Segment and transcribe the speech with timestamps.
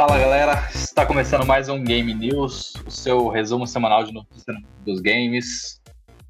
[0.00, 4.98] Fala galera, está começando mais um Game News, o seu resumo semanal de notícias dos
[4.98, 5.78] games.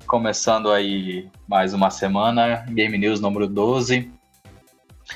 [0.09, 4.11] Começando aí mais uma semana, Game News número 12.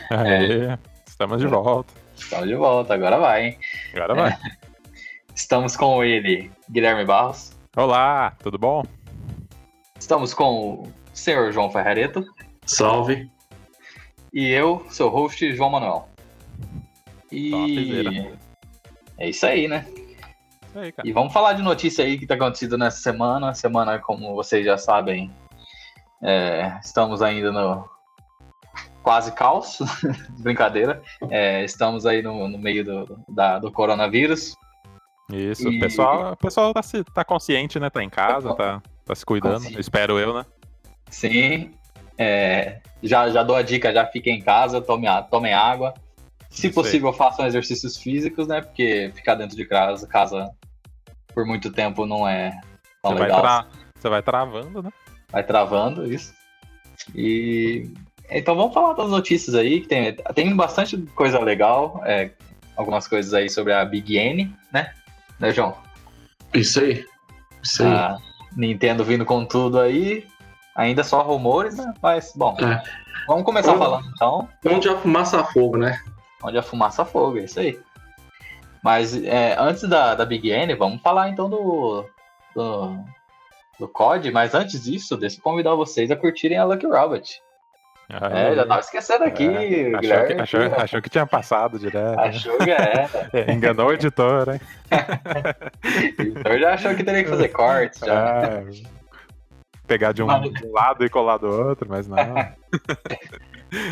[0.09, 1.93] Aê, estamos de volta.
[2.15, 3.59] Estamos de volta, agora vai, hein?
[3.93, 4.39] Agora vai.
[5.35, 7.59] Estamos com ele, Guilherme Barros.
[7.77, 8.85] Olá, tudo bom?
[9.99, 12.25] Estamos com o senhor João Ferrareto.
[12.65, 13.29] Salve.
[14.33, 16.09] E eu, seu host, João Manuel.
[17.33, 18.44] E.
[19.19, 19.87] é isso aí, né?
[20.69, 20.93] Isso aí.
[21.05, 23.55] E vamos falar de notícia aí que tá acontecendo nessa semana.
[23.55, 25.31] Semana, como vocês já sabem,
[26.23, 27.89] é, estamos ainda no
[29.03, 29.79] quase caos.
[30.41, 31.03] Brincadeira.
[31.31, 34.55] É, estamos aí no, no meio do, da- do coronavírus.
[35.33, 37.89] Isso, E- o pessoal, o pessoal tá, se- tá consciente, né?
[37.91, 39.55] Tá em casa, tá, tá se cuidando.
[39.55, 39.81] Consciente.
[39.81, 40.45] Espero eu, né?
[41.09, 41.73] Sim.
[42.19, 45.95] É, já, já dou a dica, já fiquem em casa, tomem, a- tomem água.
[46.55, 48.61] Se possível, façam exercícios físicos, né?
[48.61, 50.51] Porque ficar dentro de casa, casa
[51.35, 52.51] por muito tempo não é
[53.03, 53.41] tão Você vai, legal.
[53.43, 54.91] tra- você vai travando, né?
[55.33, 56.33] vai travando isso.
[57.15, 57.91] E
[58.31, 62.31] então vamos falar das notícias aí, que tem, tem bastante coisa legal, é,
[62.77, 64.93] algumas coisas aí sobre a Big N, né?
[65.41, 65.77] Né, João?
[66.55, 67.05] Isso aí.
[67.63, 67.89] Isso aí.
[67.93, 68.17] A
[68.57, 70.27] Nintendo vindo com tudo aí,
[70.77, 71.93] ainda só rumores, né?
[72.01, 72.81] Mas, bom, É.
[73.27, 75.99] vamos começar falando então, Onde a fumaça a fogo, né?
[76.45, 77.79] Onde a fumaça fogo, é isso aí.
[78.83, 82.05] Mas é, antes da, da Big N, vamos falar então do,
[82.55, 82.97] do,
[83.81, 87.43] do COD, mas antes disso, deixa eu convidar vocês a curtirem a Lucky Robot.
[88.11, 92.21] É, Aí, já tava esquecendo aqui, é, achou, que, achou, achou que tinha passado direto.
[92.21, 93.09] Achou que é.
[93.33, 94.61] É, Enganou o editor, hein?
[96.19, 98.01] O editor já achou que teria que fazer cortes.
[98.01, 98.43] Já.
[98.43, 98.65] É,
[99.87, 102.17] pegar de um, Mas- de um lado e colar do outro, mas não.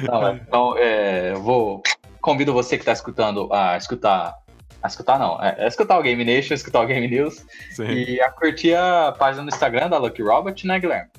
[0.02, 1.82] Não, então, é, eu vou.
[2.22, 4.34] Convido você que está escutando a escutar.
[4.82, 7.84] A escutar não, é, é escutar o Game Nation, escutar o Game News Sim.
[7.84, 11.10] e a curtir a página no Instagram da Lucky Robot, né, Guilherme?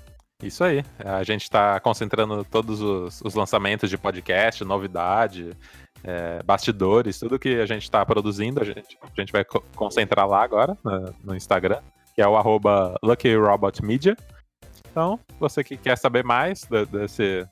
[0.42, 0.84] Isso aí.
[1.06, 5.52] A gente está concentrando todos os, os lançamentos de podcast, novidade,
[6.04, 10.28] é, bastidores, tudo que a gente está produzindo, a gente, a gente vai co- concentrar
[10.28, 11.80] lá agora no, no Instagram,
[12.14, 14.18] que é o arroba Lucky Robot Media.
[14.92, 17.48] Então, você que quer saber mais da- desse,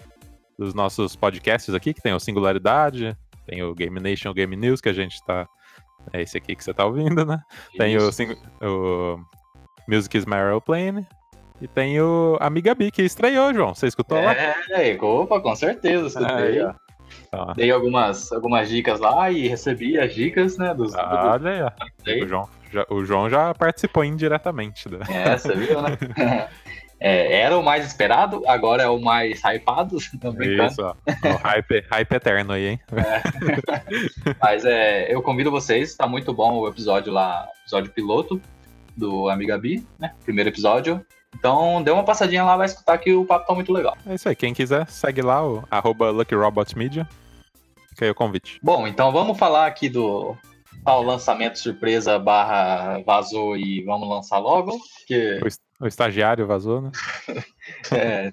[0.60, 3.16] dos nossos podcasts aqui, que tem o Singularidade,
[3.46, 5.48] tem o Game Nation, o Game News, que a gente está.
[6.12, 7.40] É esse aqui que você está ouvindo, né?
[7.78, 8.10] Tem o,
[8.62, 9.20] o
[9.88, 11.06] Music is My Aeroplane.
[11.62, 13.76] E tem o Amiga B, que estreou, João.
[13.76, 14.34] Você escutou lá?
[14.34, 16.60] É, opa, com certeza, escutei.
[17.30, 17.54] Tá.
[17.56, 20.96] Dei algumas, algumas dicas lá e recebi as dicas, né, dos...
[20.96, 21.74] Ah, Olha
[22.06, 24.90] aí, do- O João, já, o João já participou indiretamente.
[24.90, 25.00] Da...
[25.08, 25.90] É, você viu, né?
[27.04, 29.98] É, era o mais esperado, agora é o mais hypado.
[29.98, 30.94] Isso, ó.
[30.94, 32.80] O hype, hype eterno aí, hein?
[34.40, 38.40] Mas é, eu convido vocês, tá muito bom o episódio lá, episódio piloto
[38.96, 40.14] do Amiga B, né?
[40.24, 41.04] Primeiro episódio.
[41.36, 43.98] Então dê uma passadinha lá, vai escutar que o papo tá muito legal.
[44.06, 44.36] É isso aí.
[44.36, 46.14] Quem quiser, segue lá o arroba
[46.76, 47.10] Media.
[47.90, 48.60] Fica aí o convite.
[48.62, 50.36] Bom, então vamos falar aqui do
[50.86, 54.78] tal lançamento surpresa barra vazou e vamos lançar logo.
[55.00, 55.40] Porque
[55.82, 56.92] o estagiário vazou, né?
[57.92, 58.32] é,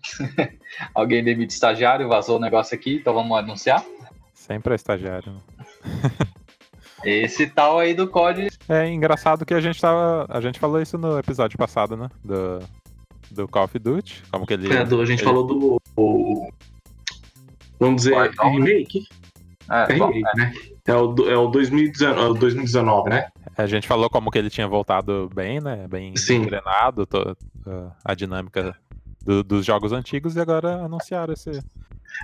[0.94, 3.84] alguém demite estagiário, vazou o negócio aqui, então vamos anunciar.
[4.34, 5.32] Sempre é estagiário.
[5.32, 5.40] né?
[7.04, 8.48] Esse tal aí do COD.
[8.68, 10.26] É engraçado que a gente tava.
[10.28, 12.08] A gente falou isso no episódio passado, né?
[12.24, 12.58] Do,
[13.30, 14.24] do Call of Duty.
[14.32, 14.72] Como que ele.
[14.76, 15.80] É, do- a gente ele- falou do.
[15.96, 16.50] o-
[17.78, 18.50] vamos dizer, Warzone.
[18.56, 19.06] remake?
[19.70, 20.52] É, É bom, remake, né?
[20.86, 23.28] É o, é o 2019, é o 2019, né?
[23.58, 25.86] A gente falou como que ele tinha voltado bem, né?
[25.88, 26.44] Bem Sim.
[26.46, 27.36] treinado, to-
[28.04, 28.74] a- dinâmica
[29.26, 31.50] do- dos jogos antigos e agora anunciaram esse.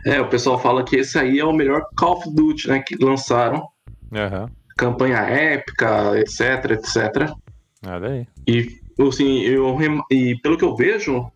[0.06, 2.80] É, o pessoal fala que esse aí é o melhor Call of Duty, né?
[2.80, 3.66] Que lançaram.
[4.12, 4.48] Aham.
[4.76, 7.32] Campanha épica, etc, etc.
[7.86, 8.26] Olha aí.
[8.46, 8.68] E,
[9.06, 9.76] assim, eu,
[10.10, 11.30] e pelo que eu vejo,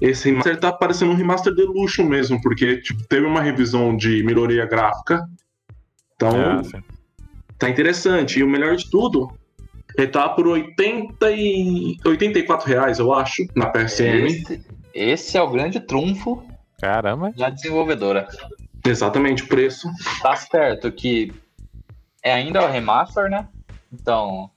[0.00, 4.22] esse remaster tá parecendo um remaster de luxo mesmo, porque tipo, teve uma revisão de
[4.22, 5.22] melhoria gráfica.
[6.14, 6.62] Então, É.
[7.58, 8.38] tá interessante.
[8.38, 9.30] E o melhor de tudo,
[9.96, 11.96] ele tá por 80 e...
[12.04, 14.26] 84 reais, eu acho, na PSN.
[14.26, 16.42] esse, esse é o grande trunfo
[16.80, 17.32] Caramba.
[17.36, 18.28] da desenvolvedora.
[18.84, 19.88] Exatamente o preço.
[20.22, 21.32] Tá certo que
[22.22, 23.48] é ainda o remaster, né?
[23.92, 24.50] Então,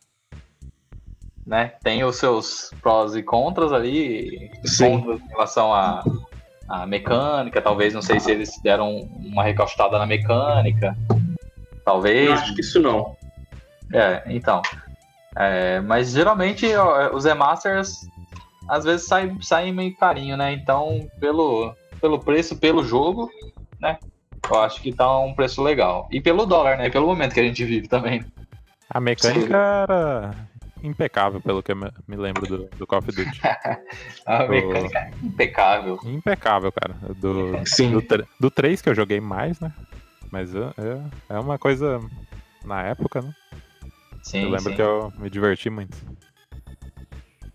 [1.45, 1.73] né?
[1.83, 5.01] Tem os seus prós e contras ali, Sim.
[5.01, 6.03] contras em relação à,
[6.67, 10.95] à mecânica, talvez, não sei se eles deram uma recaustada na mecânica,
[11.89, 12.27] talvez.
[12.27, 13.17] Eu acho que isso não.
[13.91, 14.61] É, então.
[15.35, 18.07] É, mas geralmente ó, os remasters
[18.67, 20.51] às vezes saem saem meio carinho, né?
[20.53, 23.29] Então, pelo, pelo preço, pelo jogo,
[23.79, 23.97] né?
[24.49, 26.07] Eu acho que tá um preço legal.
[26.11, 26.87] E pelo dólar, né?
[26.87, 28.23] E pelo momento que a gente vive também.
[28.89, 30.31] A mecânica era
[30.81, 33.41] impecável, pelo que eu me lembro do, do Call of Duty.
[34.25, 35.99] A mecânica é impecável.
[36.03, 36.95] Impecável, cara.
[37.15, 37.91] Do, Sim.
[37.91, 39.71] do, do 3 que eu joguei mais, né?
[40.31, 41.99] Mas é, é- é uma coisa
[42.63, 43.33] na época, né?
[44.21, 44.75] Sim, eu lembro sim.
[44.75, 45.97] que eu me diverti muito.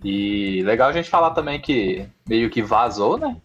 [0.03, 3.37] E legal a gente falar também que meio que vazou, né?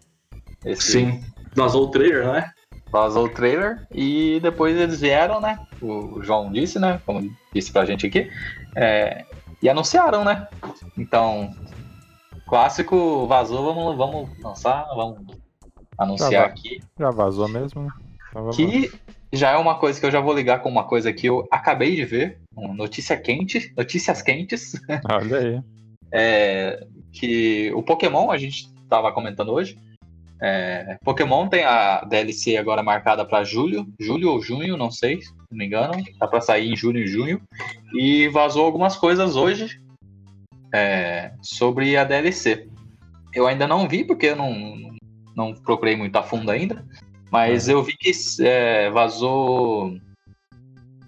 [0.65, 1.23] Esse, Sim.
[1.55, 2.51] Vazou o trailer, né?
[2.91, 5.57] Vazou o trailer e depois eles vieram, né?
[5.81, 6.99] O João disse, né?
[7.05, 8.29] Como disse pra gente aqui.
[8.75, 9.25] é,
[9.61, 10.47] e anunciaram, né?
[10.97, 11.53] Então,
[12.47, 15.25] clássico vazou, vamos, vamos lançar, vamos
[15.97, 16.51] anunciar vai.
[16.51, 16.81] aqui.
[16.97, 17.89] Já vazou mesmo, né?
[18.29, 18.51] Então.
[18.51, 18.91] Que
[19.31, 21.95] já é uma coisa que eu já vou ligar com uma coisa que eu acabei
[21.95, 22.39] de ver.
[22.55, 24.73] Notícia quente, notícias quentes.
[25.11, 25.61] Olha aí.
[26.11, 29.77] é, que o Pokémon, a gente estava comentando hoje,
[30.41, 35.31] é, Pokémon tem a DLC agora marcada para julho, julho ou junho, não sei, se
[35.51, 37.41] não me engano, tá para sair em julho e junho,
[37.93, 39.81] e vazou algumas coisas hoje
[40.73, 42.67] é, sobre a DLC.
[43.33, 44.95] Eu ainda não vi porque eu não,
[45.35, 46.85] não procurei muito a fundo ainda,
[47.31, 48.11] mas eu vi que
[48.41, 49.97] é, vazou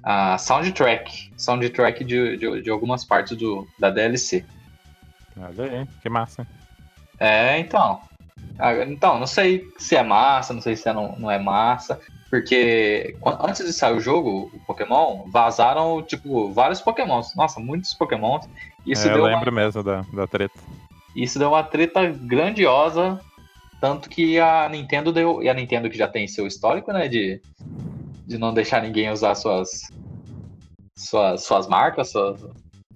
[0.03, 4.45] a soundtrack, soundtrack de, de, de algumas partes do, da DLC.
[5.37, 5.87] Olha aí.
[6.01, 6.45] Que massa.
[7.19, 8.01] É, então.
[8.57, 11.99] Ah, Então, não sei se é massa, não sei se é não, não é massa,
[12.29, 17.35] porque antes de sair o jogo, o Pokémon, vazaram, tipo, vários Pokémons.
[17.35, 18.47] Nossa, muitos Pokémons.
[18.85, 20.59] Isso, É, eu deu uma, lembro mesmo da, da treta.
[21.15, 23.19] isso deu uma treta grandiosa,
[23.81, 25.41] tanto que a Nintendo deu.
[25.41, 27.41] E a Nintendo que já tem seu histórico, né, de,
[28.27, 29.69] de não deixar ninguém usar suas,
[30.95, 32.41] suas, suas marcas, suas,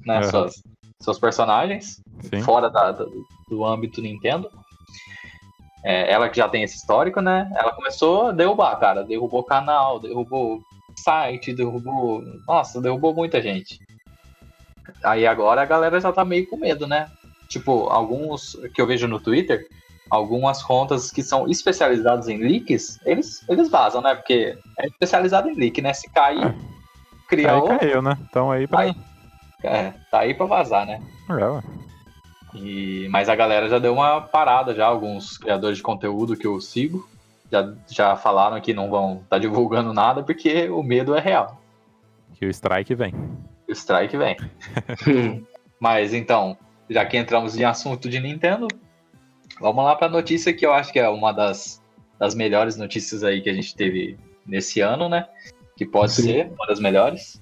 [0.06, 0.30] né, Aham.
[0.30, 0.54] suas,
[1.02, 2.42] seus personagens Sim.
[2.42, 3.12] fora da- do,
[3.50, 4.50] do âmbito Nintendo.
[5.84, 7.52] É, ela que já tem esse histórico, né?
[7.56, 9.04] Ela começou a derrubar, cara.
[9.04, 10.60] Derrubou canal, derrubou
[10.98, 12.24] site, derrubou.
[12.48, 13.80] Nossa, derrubou muita gente.
[15.04, 17.08] Aí agora a galera já tá meio com medo, né?
[17.50, 19.68] Tipo, alguns que eu vejo no Twitter,
[20.10, 24.16] algumas contas que são especializadas em leaks, eles, eles vazam, né?
[24.16, 25.94] Porque é especializado em leak, né?
[25.94, 26.54] Se cair,
[27.28, 27.80] cria Aí outro.
[27.80, 28.18] caiu, né?
[28.30, 28.80] Então aí pra.
[28.82, 28.96] Aí.
[29.64, 31.02] É, tá aí pra vazar, né?
[31.30, 31.86] É.
[32.58, 36.62] E, mas a galera já deu uma parada já, alguns criadores de conteúdo que eu
[36.62, 37.06] sigo
[37.52, 41.62] já, já falaram que não vão estar divulgando nada porque o medo é real.
[42.34, 43.14] Que o strike vem.
[43.68, 44.36] O strike vem.
[45.80, 46.58] Mas então,
[46.90, 48.68] já que entramos em assunto de Nintendo,
[49.60, 51.82] vamos lá para a notícia que eu acho que é uma das,
[52.20, 55.28] das melhores notícias aí que a gente teve nesse ano, né?
[55.76, 56.24] Que pode Sim.
[56.24, 57.42] ser uma das melhores.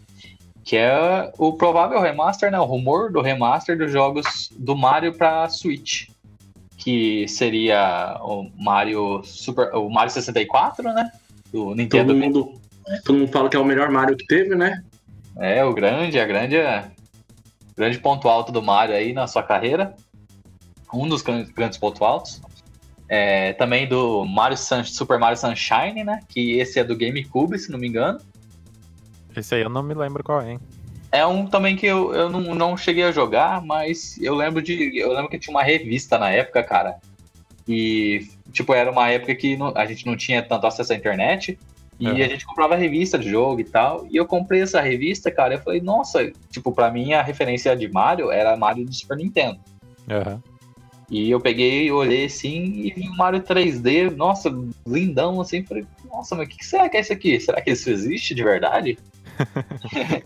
[0.64, 2.60] Que é o provável remaster, né?
[2.60, 6.08] O rumor do remaster dos jogos do Mario para Switch.
[6.78, 11.12] Que seria o Mario Super, o Mario 64, né?
[11.52, 12.62] Do Nintendo Todo mundo,
[13.04, 14.84] todo mundo fala que é o melhor Mario que teve, né?
[15.38, 16.56] É, o grande, a grande,
[17.76, 19.96] grande ponto alto do Mario aí na sua carreira.
[20.94, 22.42] Um dos gran- grandes pontos altos.
[23.10, 26.22] É, também do Mario Sun- Super Mario Sunshine, né?
[26.30, 28.20] Que esse é do GameCube, se não me engano.
[29.36, 30.60] Esse aí eu não me lembro qual é, hein?
[31.12, 34.98] É um também que eu, eu não, não cheguei a jogar, mas eu lembro de.
[34.98, 36.96] Eu lembro que tinha uma revista na época, cara.
[37.68, 41.58] E, tipo, era uma época que não- a gente não tinha tanto acesso à internet.
[42.00, 44.08] E a gente comprava revista de jogo e tal.
[44.10, 45.54] E eu comprei essa revista, cara.
[45.54, 49.60] Eu falei, nossa, tipo, pra mim a referência de Mario era Mario do Super Nintendo.
[50.10, 50.42] Aham.
[51.10, 54.50] E eu peguei, olhei assim e vi um Mario 3D, nossa,
[54.88, 55.64] lindão, assim.
[55.64, 57.40] Falei, nossa, mas o que, que será que é isso aqui?
[57.40, 58.98] Será que isso existe de verdade?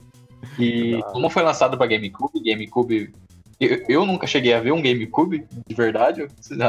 [0.59, 3.13] e como foi lançado pra GameCube, GameCube.
[3.59, 6.27] Eu, eu nunca cheguei a ver um GameCube de verdade.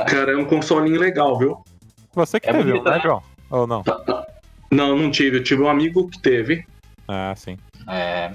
[0.08, 1.62] Cara, é um consolinho legal, viu?
[2.14, 3.00] Você que É teve, né, né?
[3.00, 3.22] João?
[3.50, 3.84] Ou não?
[4.70, 5.38] Não, não tive.
[5.38, 6.64] Eu tive um amigo que teve.
[7.06, 7.58] Ah, sim.
[7.86, 8.32] É,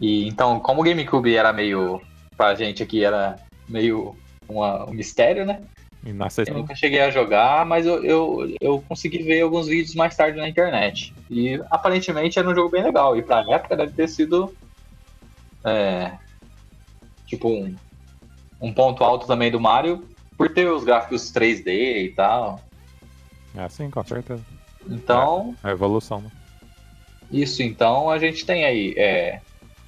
[0.00, 2.00] e então, como o GameCube era meio.
[2.36, 3.36] Pra gente aqui era
[3.68, 4.16] meio
[4.48, 5.62] uma- um mistério, né?
[6.50, 10.36] Eu nunca cheguei a jogar, mas eu, eu, eu consegui ver alguns vídeos mais tarde
[10.38, 11.14] na internet.
[11.30, 13.16] E aparentemente era um jogo bem legal.
[13.16, 14.52] E pra época deve ter sido.
[15.64, 16.12] é,
[17.26, 17.74] tipo, um,
[18.60, 22.60] um ponto alto também do Mario, por ter os gráficos 3D e tal.
[23.56, 24.42] Ah, sim, com certeza.
[24.88, 26.30] Então, A evolução, né?
[27.30, 27.62] isso.
[27.62, 29.40] Então a gente tem aí é,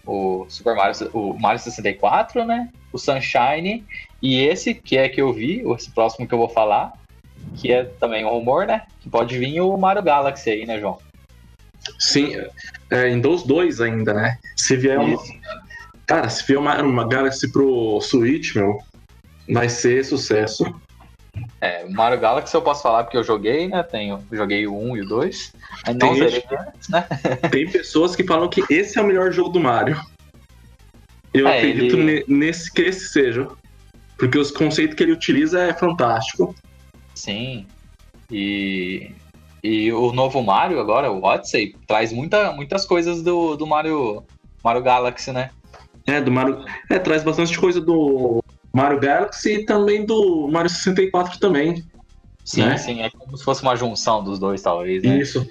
[0.06, 2.68] o Super Mario, o Mario 64, né?
[2.92, 3.84] O Sunshine.
[4.20, 6.92] E esse, que é que eu vi, esse próximo que eu vou falar,
[7.56, 8.82] que é também um rumor, né?
[9.00, 10.98] Que pode vir o Mario Galaxy aí, né, João?
[11.98, 12.34] Sim,
[12.90, 14.38] é, em dos dois ainda, né?
[14.56, 15.00] Se vier.
[15.08, 15.32] Isso.
[16.06, 18.78] Cara, se vier uma, uma Galaxy pro Switch, meu,
[19.48, 20.64] vai ser sucesso.
[21.60, 23.82] É, o Mario Galaxy eu posso falar porque eu joguei, né?
[23.82, 25.52] Tenho, joguei o 1 e o 2.
[25.86, 27.06] Aí Tem gente- antes, né?
[27.50, 30.00] Tem pessoas que falam que esse é o melhor jogo do Mario.
[31.32, 33.48] Eu É, acredito ele- ne- nesse que esse seja.
[34.18, 36.54] Porque os conceitos que ele utiliza é fantástico.
[37.14, 37.66] Sim.
[38.30, 39.10] E,
[39.62, 44.22] e o novo Mario agora, o Odyssey, traz muita, muitas coisas do, do Mario,
[44.62, 45.50] Mario Galaxy, né?
[46.06, 46.64] É, do Mario.
[46.90, 48.43] É, traz bastante coisa do
[48.74, 51.84] Mario Galaxy e também do Mario 64 também.
[52.44, 52.76] Sim, Né?
[52.76, 53.00] sim.
[53.02, 55.18] É como se fosse uma junção dos dois, talvez, né?
[55.18, 55.48] Isso.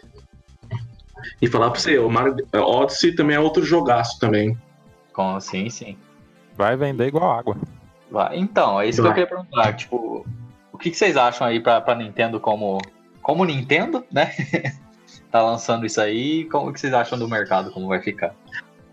[1.42, 4.58] E falar pra você, o Mario Odyssey também é outro jogaço também.
[5.13, 5.98] Com, sim, sim.
[6.56, 7.58] Vai vender igual água.
[8.12, 8.38] Vai.
[8.38, 9.24] Então, é isso que eu Vai.
[9.25, 9.74] queria perguntar.
[9.74, 10.25] Tipo,
[10.72, 12.80] o que, que vocês acham aí pra, pra Nintendo como,
[13.22, 14.32] como Nintendo, né?
[15.32, 16.46] tá lançando isso aí.
[16.46, 18.36] Como que vocês acham do mercado, como vai ficar?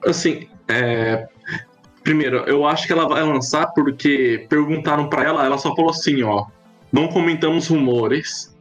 [0.06, 1.28] Assim, é,
[2.02, 6.22] primeiro, eu acho que ela vai lançar porque perguntaram pra ela, ela só falou assim,
[6.22, 6.46] ó,
[6.92, 8.54] não comentamos rumores.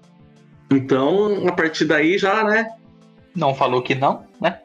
[0.71, 2.69] Então, a partir daí já, né?
[3.35, 4.59] Não falou que não, né?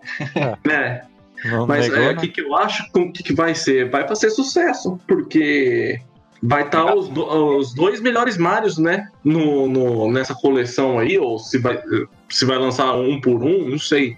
[0.67, 1.03] né
[1.45, 2.13] Não mas negou, é, né?
[2.13, 3.91] o que, que eu acho o que, que vai ser?
[3.91, 5.99] Vai fazer sucesso, porque
[6.43, 9.09] vai estar os, do- os dois melhores Marios, né?
[9.23, 11.81] No, no- nessa coleção aí, ou se vai,
[12.29, 14.17] se vai lançar um por um, não sei.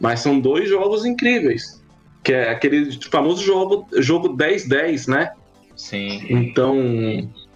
[0.00, 1.82] Mas são dois jogos incríveis.
[2.24, 5.32] Que é aquele famoso jogo, jogo 10-10, né?
[5.76, 6.24] Sim.
[6.30, 6.76] Então,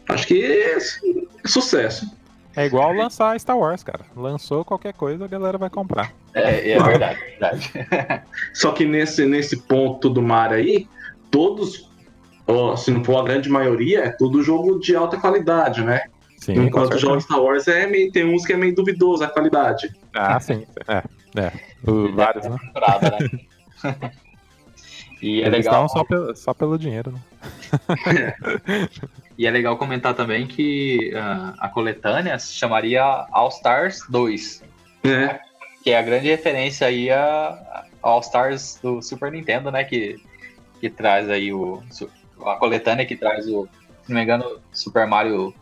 [0.08, 0.76] acho que é
[1.46, 2.06] sucesso.
[2.54, 4.04] É igual lançar Star Wars, cara.
[4.16, 6.12] Lançou qualquer coisa, a galera vai comprar.
[6.34, 7.30] É, é verdade, é
[7.84, 8.22] verdade.
[8.52, 10.86] Só que nesse, nesse ponto do mar aí,
[11.30, 11.88] todos,
[12.46, 16.02] ó, se não for a grande maioria, é tudo jogo de alta qualidade, né?
[16.36, 17.06] Sim, Enquanto certeza.
[17.06, 19.88] jogos Star Wars é meio, tem uns que é meio duvidoso a qualidade.
[20.14, 20.66] Ah, sim.
[20.88, 21.02] É,
[21.40, 21.52] é.
[21.88, 22.56] O- vários, né?
[22.60, 24.10] Temporada, né?
[25.20, 27.20] E é Eles legal, estavam só pelo, só pelo dinheiro, né?
[29.36, 34.62] e é legal comentar também que ah, a coletânea se chamaria All Stars 2,
[35.04, 35.40] É,
[35.82, 39.84] que é a grande referência aí a All Stars do Super Nintendo, né?
[39.84, 40.16] Que,
[40.80, 41.82] que traz aí o.
[42.44, 43.68] A coletânea que traz o.
[44.02, 45.54] Se não me engano, Super Mario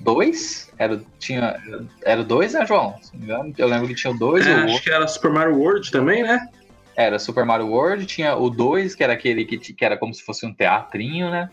[0.00, 0.72] 2?
[0.78, 1.60] Era, tinha,
[2.02, 2.96] era o 2, né, João?
[3.02, 5.06] Se não me engano, eu lembro que tinha o 2 é, o acho que era
[5.06, 6.48] Super Mario World também, né?
[6.96, 10.22] Era Super Mario World, tinha o 2, que era aquele que, que era como se
[10.22, 11.48] fosse um teatrinho, né?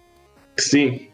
[0.57, 1.09] Sim.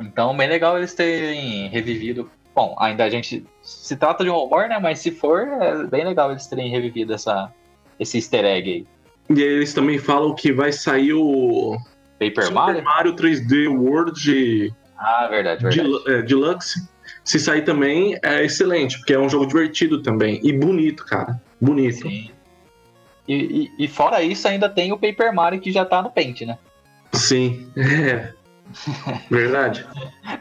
[0.00, 2.30] Então, bem legal eles terem revivido.
[2.54, 4.78] Bom, ainda a gente se trata de um rumor, né?
[4.78, 7.52] Mas se for, é bem legal eles terem revivido essa,
[7.98, 8.86] esse easter egg aí.
[9.36, 11.76] E aí eles também falam que vai sair o
[12.18, 12.84] Paper Super Mario?
[12.84, 15.88] Mario 3D World Ah, verdade, verdade.
[15.88, 16.88] Del- é, Deluxe.
[17.24, 20.40] Se sair também, é excelente, porque é um jogo divertido também.
[20.44, 21.40] E bonito, cara.
[21.60, 22.08] Bonito.
[22.08, 22.30] Sim.
[23.28, 23.34] E,
[23.78, 26.58] e- e fora isso, ainda tem o Paper Mario que já tá no Paint, né?
[27.12, 27.70] Sim.
[27.76, 28.32] É.
[29.30, 29.86] Verdade.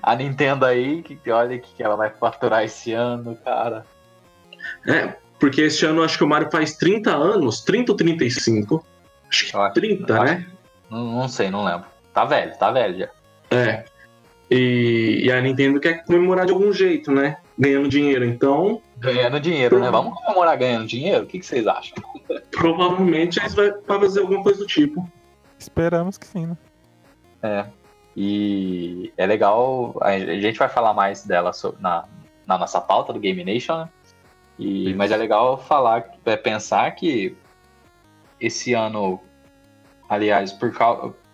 [0.02, 3.86] A Nintendo aí, que olha o que ela vai faturar esse ano, cara.
[4.88, 8.86] É, porque este ano acho que o Mario faz 30 anos, 30 ou 35?
[9.30, 10.46] Acho que acho- 30, eu acho- né?
[10.90, 11.88] Não, não sei, não lembro.
[12.14, 13.10] Tá velho, tá velho já.
[13.52, 13.86] É.
[14.50, 17.38] E, e a Nintendo quer comemorar de algum jeito, né?
[17.58, 18.26] Ganhando dinheiro.
[18.26, 19.92] Então, Ganhando dinheiro, né?
[19.92, 21.24] Vamos comemorar ganhando dinheiro?
[21.24, 21.96] O que, que vocês acham?
[22.52, 25.10] provavelmente eles vão vai fazer alguma coisa do tipo.
[25.60, 26.58] Esperamos que sim, né?
[27.44, 27.66] É.
[28.16, 32.06] E é legal, a gente vai falar mais dela na,
[32.48, 33.90] na nossa pauta do Game Nation, né?
[34.58, 37.36] E, mas é legal falar, é, pensar que
[38.40, 39.20] esse ano,
[40.08, 40.74] aliás, por,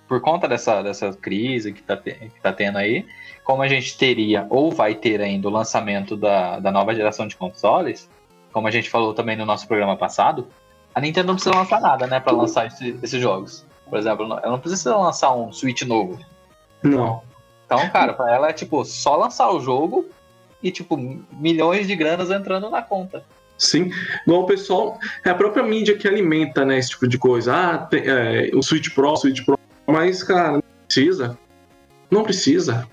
[0.08, 3.06] por conta dessa, dessa crise que tá, que tá tendo aí,
[3.44, 7.36] como a gente teria ou vai ter ainda o lançamento da, da nova geração de
[7.36, 8.10] consoles,
[8.52, 10.48] como a gente falou também no nosso programa passado,
[10.94, 13.66] a Nintendo não precisa lançar nada, né, para lançar esse- esses jogos.
[13.90, 16.20] Por exemplo, ela não precisa lançar um Switch novo.
[16.84, 17.22] Não.
[17.66, 20.06] Então, cara, pra ela é tipo só lançar o jogo
[20.62, 20.98] e tipo
[21.32, 23.24] milhões de granas entrando na conta.
[23.58, 23.92] Sim.
[24.26, 24.98] Igual o pessoal.
[25.24, 26.78] É a própria mídia que alimenta, né?
[26.80, 27.54] Esse tipo de coisa.
[27.56, 29.58] Ah, tem, é, o Switch Pro, o Switch Pro.
[29.88, 31.38] Mas, cara, não precisa.
[32.10, 32.88] Não precisa.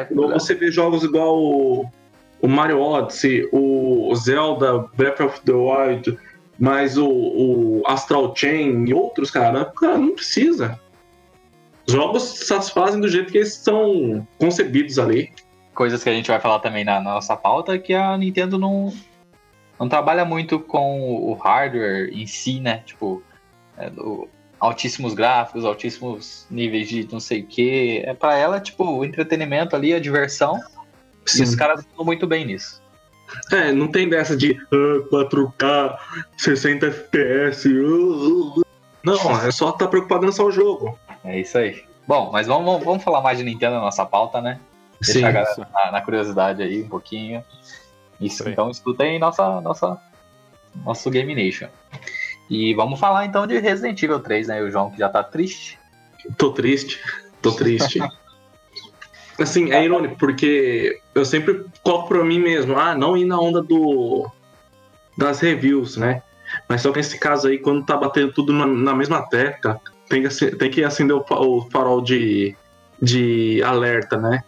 [0.00, 1.86] É, Igual você vê jogos igual o,
[2.42, 6.18] o Mario Odyssey, o Zelda Breath of the Wild,
[6.58, 10.78] mas o, o Astral Chain e outros, cara, cara, não precisa.
[11.86, 15.30] Jogos satisfazem do jeito que eles são concebidos ali.
[15.74, 18.92] coisas que a gente vai falar também na, na nossa pauta que a Nintendo não
[19.78, 22.82] não trabalha muito com o hardware em si, né?
[22.86, 23.22] Tipo,
[23.76, 24.28] é, o-
[24.64, 28.02] altíssimos gráficos, altíssimos níveis de não sei o que.
[28.04, 30.58] É para ela tipo o entretenimento ali, a diversão.
[31.36, 32.82] E os caras estão muito bem nisso.
[33.50, 35.98] É, não tem dessa de ah, 4K,
[36.36, 37.68] 60 FPS.
[37.68, 38.64] uh, uh.
[39.02, 39.14] Não,
[39.46, 40.98] é só estar preocupado em lançar o jogo.
[41.24, 41.82] É isso aí.
[42.06, 44.60] Bom, mas vamos, vamos, vamos falar mais de Nintendo na nossa pauta, né?
[45.00, 47.42] Deixar a galera na, na curiosidade aí um pouquinho.
[48.20, 48.52] Isso, aí.
[48.52, 49.98] então escuta aí nossa, nossa,
[50.84, 51.68] nosso Game Nation.
[52.48, 54.62] E vamos falar então de Resident Evil 3, né?
[54.62, 55.78] O João que já tá triste.
[56.36, 57.00] Tô triste,
[57.40, 58.00] tô triste.
[59.38, 63.62] assim, é irônico, porque eu sempre coloco pra mim mesmo, ah, não ir na onda
[63.62, 64.30] do
[65.16, 66.22] das reviews, né?
[66.68, 70.22] Mas só que nesse caso aí, quando tá batendo tudo na, na mesma tecla, tem
[70.22, 72.56] que, tem que acender o, o farol de,
[73.00, 74.42] de alerta, né?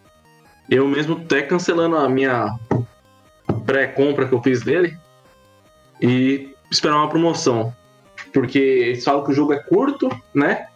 [0.69, 2.57] Eu mesmo até cancelando a minha
[3.65, 4.97] pré-compra que eu fiz dele
[6.01, 7.73] e esperar uma promoção.
[8.33, 10.69] Porque eles falam que o jogo é curto, né?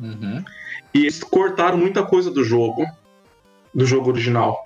[0.00, 0.44] Uhum.
[0.92, 2.86] E eles cortaram muita coisa do jogo,
[3.74, 4.64] do jogo original.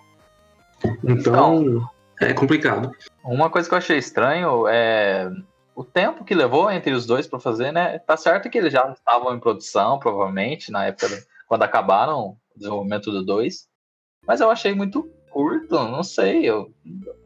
[1.04, 1.88] Então,
[2.20, 2.90] é complicado.
[3.24, 5.30] Uma coisa que eu achei estranho é
[5.74, 7.98] o tempo que levou entre os dois para fazer, né?
[8.00, 12.36] Tá certo que eles já estavam em produção, provavelmente, na época do- quando acabaram o
[12.56, 13.68] desenvolvimento do 2.
[14.26, 16.44] Mas eu achei muito curto, não sei.
[16.44, 16.72] Eu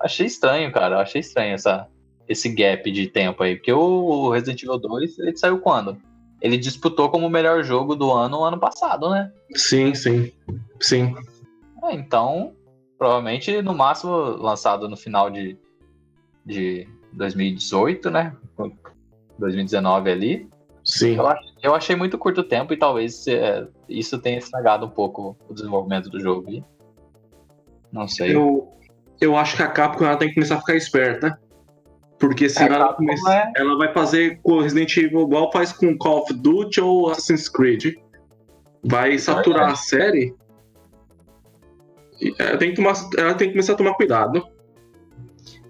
[0.00, 0.96] achei estranho, cara.
[0.96, 1.86] Eu achei estranho essa,
[2.28, 3.56] esse gap de tempo aí.
[3.56, 5.96] Porque o Resident Evil 2, ele saiu quando?
[6.40, 9.32] Ele disputou como o melhor jogo do ano ano passado, né?
[9.54, 10.30] Sim, sim.
[10.80, 11.14] Sim.
[11.82, 12.52] É, então,
[12.98, 15.58] provavelmente no máximo lançado no final de,
[16.44, 18.36] de 2018, né?
[19.38, 20.48] 2019 ali.
[20.84, 21.16] Sim.
[21.16, 21.24] Eu,
[21.62, 26.10] eu achei muito curto tempo e talvez é, isso tenha estragado um pouco o desenvolvimento
[26.10, 26.62] do jogo.
[27.90, 28.34] Não sei.
[28.34, 28.68] Eu,
[29.20, 31.40] eu acho que a Capcom ela tem que começar a ficar esperta.
[32.26, 35.20] Porque senão É, a ela, Capcom começa- é- ela vai fazer com o Resident Evil
[35.22, 37.96] igual faz com Call of Duty ou Assassin's Creed.
[38.82, 40.34] Vai saturar a série.
[42.38, 44.46] Ela tem, que tomar, ela tem que começar a tomar cuidado.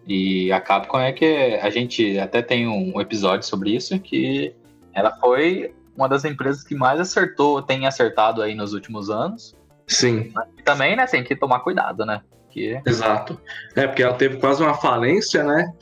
[0.07, 4.55] E a Capcom é que a gente até tem um episódio sobre isso, que
[4.93, 9.57] ela foi uma das empresas que mais acertou, tem acertado aí nos últimos anos.
[9.87, 12.21] Sim, E também, né, tem que tomar cuidado, né?
[12.51, 13.41] Que exato.
[13.75, 15.73] É, porque ela teve quase uma falência, né?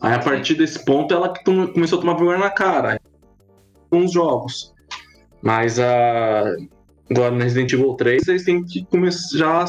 [0.00, 3.00] Aí a partir desse ponto ela começou a tomar vergonha na cara.
[3.90, 4.72] Com os jogos.
[5.40, 6.44] Mas a.
[7.10, 9.64] Agora no Resident Evil 3 eles têm que come já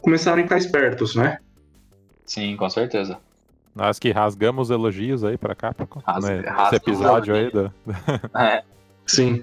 [0.00, 1.38] começarem a ficar espertos, né?
[2.24, 3.18] sim, com certeza.
[3.74, 6.00] Nós que rasgamos elogios aí pra Capcom.
[6.06, 7.72] Ras- né, rasga Esse os episódio aí do.
[8.38, 8.62] É,
[9.06, 9.42] Sim.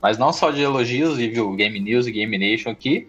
[0.00, 3.08] Mas não só de elogios, e viu Game News e Game Nation aqui.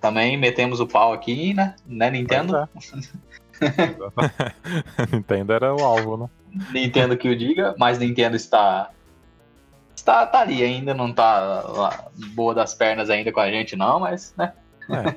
[0.00, 1.74] Também metemos o pau aqui, né?
[1.86, 2.68] Né, Nintendo?
[5.12, 6.30] Nintendo era o alvo, né?
[6.72, 8.90] Nintendo que o diga, mas Nintendo está.
[9.94, 14.00] Está tá ali ainda, não tá lá, boa das pernas ainda com a gente, não,
[14.00, 14.52] mas, né?
[14.90, 15.14] É.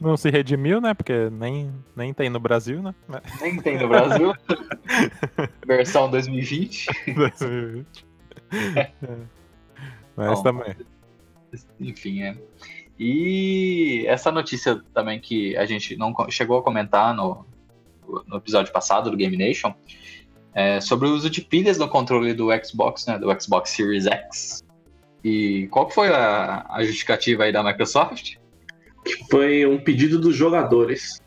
[0.00, 0.92] Não se redimiu, né?
[0.92, 2.94] Porque nem, nem tem no Brasil, né?
[3.40, 4.34] Nem tem no Brasil.
[5.64, 6.86] Versão 2020.
[7.14, 8.06] 2020.
[8.76, 8.90] É.
[10.16, 10.42] Mas Bom.
[10.42, 10.76] também.
[11.80, 12.36] Enfim, é.
[12.98, 17.44] E essa notícia também que a gente não chegou a comentar no,
[18.26, 19.72] no episódio passado do Game Nation
[20.54, 23.18] é sobre o uso de pilhas no controle do Xbox, né?
[23.18, 24.64] Do Xbox Series X.
[25.24, 28.36] E qual foi a, a justificativa aí da Microsoft?
[29.04, 31.20] Que foi um pedido dos jogadores.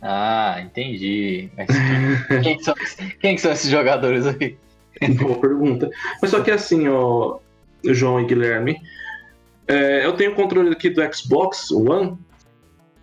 [0.00, 1.50] Ah, entendi.
[1.56, 1.66] Mas
[2.42, 2.74] quem, que são,
[3.20, 4.56] quem que são esses jogadores aí?
[5.20, 5.90] Boa pergunta.
[6.22, 7.38] Mas só que assim, ó,
[7.84, 8.76] João e Guilherme,
[9.66, 12.16] é, eu tenho o controle aqui do Xbox One,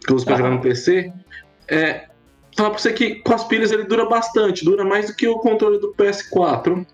[0.05, 0.37] que eu uso pra Ah.
[0.37, 1.11] jogar no PC.
[1.67, 2.07] É,
[2.55, 5.39] falar pra você que com as pilhas ele dura bastante, dura mais do que o
[5.39, 6.85] controle do PS4.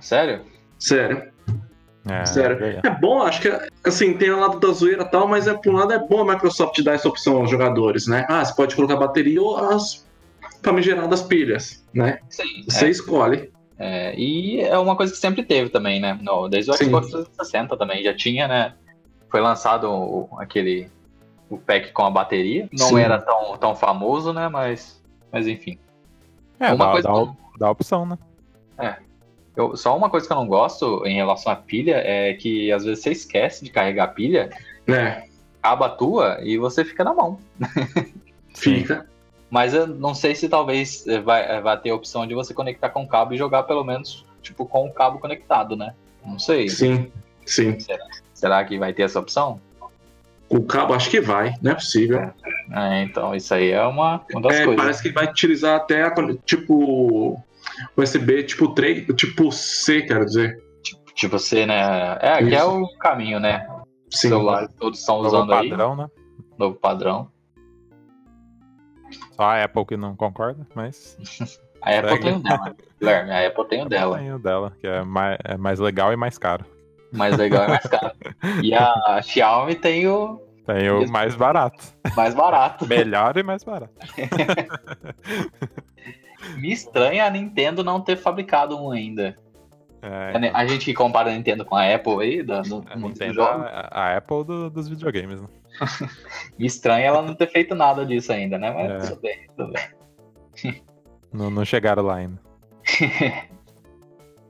[0.00, 0.42] Sério?
[0.78, 1.30] Sério,
[2.08, 2.58] É, sério.
[2.58, 2.80] ganha.
[2.84, 3.50] É bom, acho que
[3.84, 6.20] assim, tem o lado da zoeira e tal, mas é, por um lado é bom
[6.28, 8.26] a Microsoft dar essa opção aos jogadores, né?
[8.28, 10.06] Ah, você pode colocar bateria ou as
[10.62, 12.18] famigeradas pilhas, né?
[12.28, 12.64] Sim.
[12.68, 13.50] Você escolhe.
[13.78, 16.18] É, e é uma coisa que sempre teve também, né?
[16.22, 16.84] No, desde o Sim.
[16.86, 18.74] Xbox 360 também já tinha, né?
[19.30, 20.88] Foi lançado aquele
[21.48, 22.68] o pack com a bateria.
[22.72, 23.00] Não Sim.
[23.00, 24.48] era tão, tão famoso, né?
[24.48, 25.78] Mas, mas enfim.
[26.58, 28.18] É, uma dá, coisa dá, dá opção, né?
[29.56, 32.84] eu- só uma coisa que eu não gosto em relação à pilha é que às
[32.84, 34.50] vezes você esquece de carregar a pilha,
[34.86, 35.26] né?
[35.62, 37.38] acaba a tua e você fica na mão.
[38.54, 39.06] Fica.
[39.50, 42.54] Mas eu não sei se talvez eh, vai, eh, vai ter a opção de você
[42.54, 45.94] conectar com o cabo e jogar pelo menos tipo com o cabo conectado, né?
[46.24, 46.68] Não sei.
[46.68, 47.10] Sim,
[47.44, 47.76] sim.
[48.32, 49.60] Será que vai ter essa opção?
[50.48, 52.30] O cabo, acho que vai, não é possível.
[52.72, 54.76] É, então, isso aí é uma, uma das É, coisas.
[54.76, 56.08] parece que ele vai utilizar até
[56.44, 57.42] tipo
[57.96, 60.62] USB tipo 3, tipo C, quero dizer.
[61.14, 62.16] Tipo, você, né?
[62.20, 63.66] É, que é o caminho, né?
[64.10, 64.28] Sim.
[64.28, 65.68] celulares todos estão Novo usando aí.
[65.70, 66.06] padrão, né?
[66.56, 67.28] Novo padrão.
[69.32, 71.16] Só a Apple que não concorda, mas
[71.82, 72.76] A Apple tem o dela.
[73.00, 74.18] Guilherme, a Apple tem o dela.
[74.18, 76.64] tem o dela, que é mais, é mais legal e mais caro.
[77.12, 78.12] Mais legal e mais caro.
[78.62, 81.82] E a Xiaomi tem o Tem o mais barato.
[82.16, 82.86] mais barato.
[82.86, 83.94] Melhor e mais barato.
[86.58, 89.36] Me estranha a Nintendo não ter fabricado um ainda.
[90.02, 93.66] É, A gente compara a Nintendo com a Apple aí, da, no a Nintendo, jogos,
[93.66, 95.48] a, a Apple do- dos videogames, né?
[96.58, 98.70] me estranha ela não ter feito nada disso ainda, né?
[98.70, 99.08] Mas É.
[99.08, 100.82] tudo bem, tudo bem.
[101.32, 102.38] Não, não chegaram lá ainda.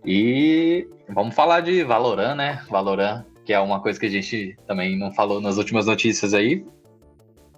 [0.06, 2.62] E vamos falar de Valorant, né?
[2.70, 6.64] Valorant, que é uma coisa que a gente também não falou nas últimas notícias aí.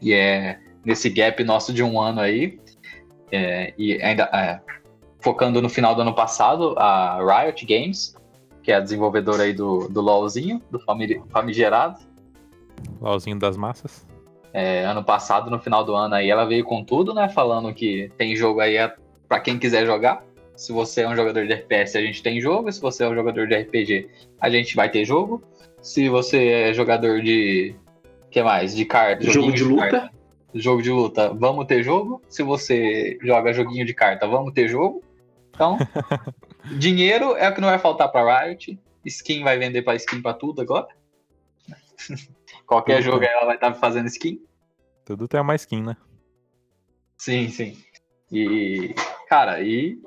[0.01, 2.59] E é nesse gap nosso de um ano aí.
[3.31, 4.61] é, e ainda é,
[5.21, 8.15] focando no final do ano passado, a Riot Games,
[8.63, 11.99] que é a desenvolvedora aí do, do LoLzinho, do fami- famigerado.
[13.01, 14.07] LOLzinho das massas.
[14.53, 17.29] É, ano passado, no final do ano aí, ela veio com tudo, né?
[17.29, 18.95] Falando que tem jogo aí é
[19.29, 20.25] pra quem quiser jogar.
[20.59, 22.73] Se você é um jogador de FPS, a gente tem jogo.
[22.73, 25.41] Se você é um jogador de RPG, a gente vai ter jogo.
[25.81, 27.77] Se você é jogador de.
[28.29, 28.75] que mais?
[28.75, 29.23] De carta.
[29.23, 30.11] Jogo de carta, luta.
[30.53, 32.21] jogo de luta, vamos ter jogo.
[32.29, 35.01] Se você joga joguinho de carta, vamos ter jogo.
[35.51, 35.79] Então,
[36.77, 38.77] dinheiro é o que não vai faltar pra Riot.
[39.07, 40.89] Skin vai vender pra skin pra tudo agora.
[42.67, 43.29] Qualquer Tudo jogo bem.
[43.29, 44.43] ela vai estar fazendo skin.
[45.05, 45.97] Tudo tem uma skin, né?
[47.17, 47.79] Sim, sim.
[48.31, 48.93] E,
[49.29, 49.99] cara, e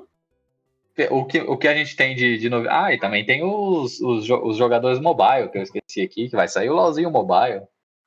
[1.10, 2.66] o que, o que a gente tem de, de novo.
[2.68, 6.48] Ah, e também tem os, os, os jogadores mobile, que eu esqueci aqui, que vai
[6.48, 7.62] sair o LoLzinho mobile.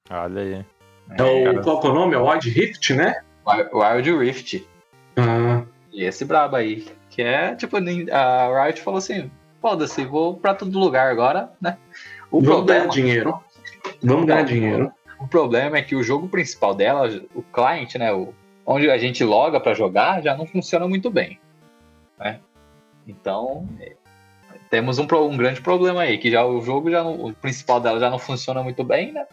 [0.10, 0.66] Olha aí.
[1.18, 1.62] É o, cara.
[1.64, 2.16] qual que é o nome?
[2.16, 3.22] É o Wild Rift, né?
[3.46, 4.68] Wi- Wild Rift.
[5.18, 6.88] Ah, E esse brabo aí.
[7.10, 11.78] Que é, tipo, a Riot falou assim: foda-se, vou pra todo lugar agora, né?
[12.30, 13.40] O vamos ganhar problema, dinheiro.
[14.04, 14.92] Vamos ganhar dinheiro.
[15.20, 18.12] o problema é que o jogo principal dela, o client, né?
[18.14, 18.34] O,
[18.66, 21.40] onde a gente loga pra jogar, já não funciona muito bem.
[22.20, 22.40] Né?
[23.08, 23.68] Então,
[24.70, 28.00] temos um, um grande problema aí, que já o jogo já não- o principal dela
[28.00, 29.26] já não funciona muito bem, né?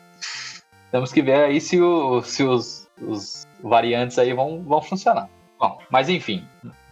[0.90, 5.28] Temos que ver aí se, o- se os, os variantes aí vão, vão funcionar.
[5.58, 6.46] Bom, mas enfim,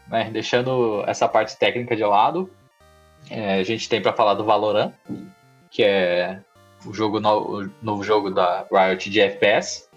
[0.09, 2.51] né, deixando essa parte técnica de lado,
[3.29, 4.93] é, a gente tem para falar do Valorant,
[5.71, 6.41] que é
[6.87, 9.90] o jogo no- o novo jogo da Riot de FPS,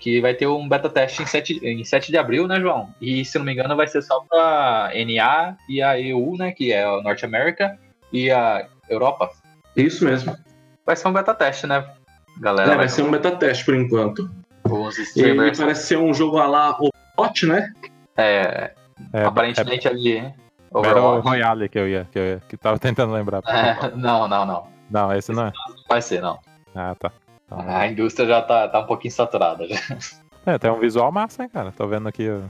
[0.00, 2.88] que vai ter um beta teste em 7, em 7 de abril, né, João?
[3.00, 6.72] E se não me engano, vai ser só para NA e a EU, né, que
[6.72, 7.78] é a Norte América
[8.12, 9.30] e a Europa.
[9.76, 10.34] Isso mesmo.
[10.84, 11.86] Vai ser um beta teste, né?
[12.40, 14.28] Galera, É, vai ser um beta teste por enquanto.
[14.64, 17.70] os E parece ser um jogo a lá Overwatch, né?
[18.16, 18.72] É,
[19.12, 20.16] É, aparentemente ali.
[20.16, 20.34] é,
[20.72, 21.28] Battle Overwatch.
[21.28, 23.42] Royale que eu ia, que eu ia, que tava tentando lembrar.
[23.46, 24.66] É, não, não, não.
[24.90, 25.52] Não, esse não é.
[25.88, 26.38] Vai ser, não.
[26.74, 27.12] Ah, tá.
[27.50, 29.66] Então, A indústria já tá, tá um pouquinho saturada.
[29.66, 29.76] Já.
[30.46, 31.72] É, tem um visual massa, hein, cara.
[31.72, 32.40] Tô vendo aqui ó,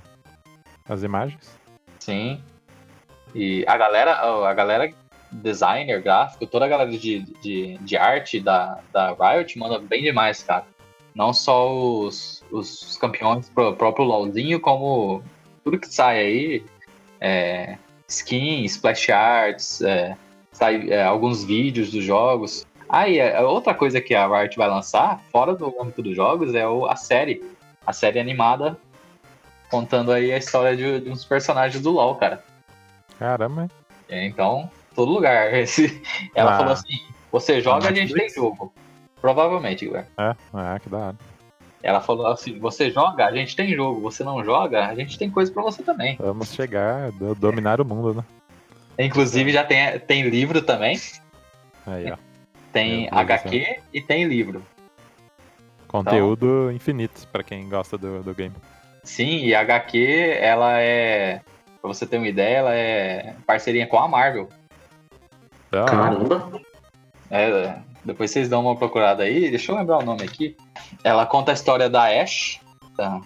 [0.89, 1.59] as imagens.
[1.99, 2.41] Sim.
[3.35, 4.13] E a galera,
[4.49, 4.93] a galera
[5.33, 10.43] designer, gráfico, toda a galera de, de, de arte da, da Riot manda bem demais,
[10.43, 10.67] cara.
[11.15, 15.23] Não só os, os campeões pro próprio LoLzinho, como
[15.65, 16.65] tudo que sai aí.
[17.21, 17.77] É,
[18.09, 20.17] skin, splash arts, é,
[20.53, 22.67] sai é, alguns vídeos dos jogos.
[22.93, 26.55] Ah, e é, outra coisa que a Riot vai lançar, fora do âmbito dos jogos,
[26.55, 27.43] é o, a série.
[27.87, 28.77] A série animada
[29.71, 32.43] contando aí a história de, de uns personagens do LoL, cara.
[33.19, 33.69] Caramba?
[34.09, 35.53] É, Então, todo lugar.
[35.55, 36.03] Esse-
[36.35, 36.57] Ela Ah.
[36.59, 36.99] falou assim:
[37.31, 38.73] você joga, a gente tem jogo.
[39.21, 40.09] Provavelmente, Guilherme.
[40.19, 40.31] É,
[40.75, 41.17] é, que da hora.
[41.83, 44.01] Ela falou assim: você joga, a gente tem jogo.
[44.03, 46.17] Você não joga, a gente tem coisa pra você também.
[46.19, 48.25] Vamos chegar, do- dominar o mundo, né?
[48.99, 50.99] Inclusive, já tem, tem livro também.
[51.87, 52.17] Aí, ó.
[52.73, 54.63] Tem HQ e tem livro.
[55.89, 58.55] Conteúdo infinito pra quem gosta do, do game.
[59.03, 61.41] Sim, e a HQ, ela é.
[61.81, 64.49] Pra você ter uma ideia, ela é parceria com a Marvel.
[65.73, 65.85] Hora.
[65.85, 66.61] Caramba.
[67.31, 70.57] É, depois vocês dão uma procurada aí, deixa eu lembrar o nome aqui.
[71.05, 72.61] Ela conta a história da Ashe.
[72.97, 73.21] tá?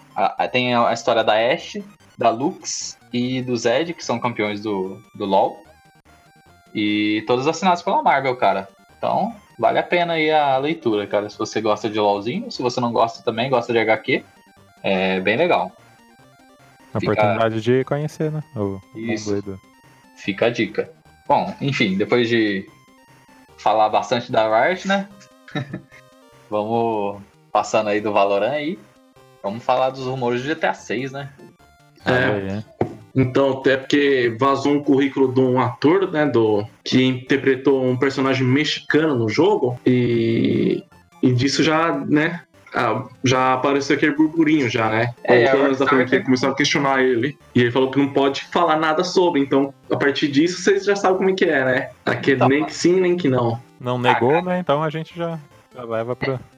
[0.51, 1.83] Tem a história da Ashe,
[2.17, 5.63] da Lux e do Zed, que são campeões do, do LoL.
[6.73, 8.67] E todos assinados pela Marvel, cara.
[9.05, 11.29] Então, vale a pena aí a leitura, cara.
[11.29, 14.23] Se você gosta de LoLzinho, se você não gosta também, gosta de HQ,
[14.81, 15.71] é bem legal.
[16.91, 18.43] Uma Fica- oportunidade de conhecer, né?
[18.55, 19.39] O Isso.
[19.43, 19.61] do...
[20.17, 20.89] Fica a dica.
[21.27, 22.67] Bom, enfim, depois de
[23.59, 25.07] falar bastante da Riot, né?
[26.49, 28.79] Vamos passando aí do Valorant aí.
[29.43, 31.31] Vamos falar dos rumores de GTA 6, né?
[32.05, 32.55] É.
[32.55, 32.65] Hein?
[33.15, 38.45] Então, até porque vazou um currículo de um ator, né, do que interpretou um personagem
[38.45, 40.83] mexicano no jogo e,
[41.23, 42.41] e disso já, né,
[42.73, 45.13] ah, já apareceu aquele burburinho já, né?
[45.23, 48.75] É, donos da franquia começaram a questionar ele e ele falou que não pode falar
[48.75, 49.39] nada sobre.
[49.39, 51.89] Então, a partir disso, vocês já sabem como é que é, né?
[52.05, 52.49] Aquele Tá.
[52.49, 53.57] nem que sim, nem que não.
[53.79, 54.59] Não negou, né?
[54.59, 55.39] Então a gente já,
[55.73, 56.33] já leva pro.
[56.33, 56.54] É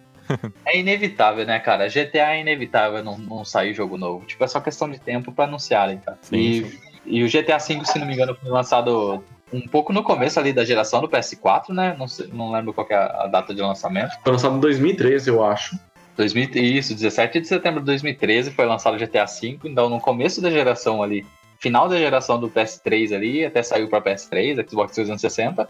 [0.73, 1.87] inevitável, né, cara?
[1.87, 4.25] GTA é inevitável não, não sair jogo novo.
[4.25, 6.17] Tipo, é só questão de tempo pra anunciarem, cara.
[6.21, 6.79] Sim, e sim.
[7.05, 10.51] e o GTA V, se não me engano, foi lançado um pouco no começo ali
[10.51, 11.95] da geração do PS4, né?
[11.97, 14.11] Não, sei, não lembro qual é a data de lançamento.
[14.23, 15.77] Foi lançado em 2013, eu acho.
[16.17, 20.41] 2000, isso, 17 de setembro de 2013 foi lançado o GTA V, então no começo
[20.41, 21.23] da geração ali,
[21.59, 25.69] final da geração do PS3 ali, até saiu para PS3, Xbox 360,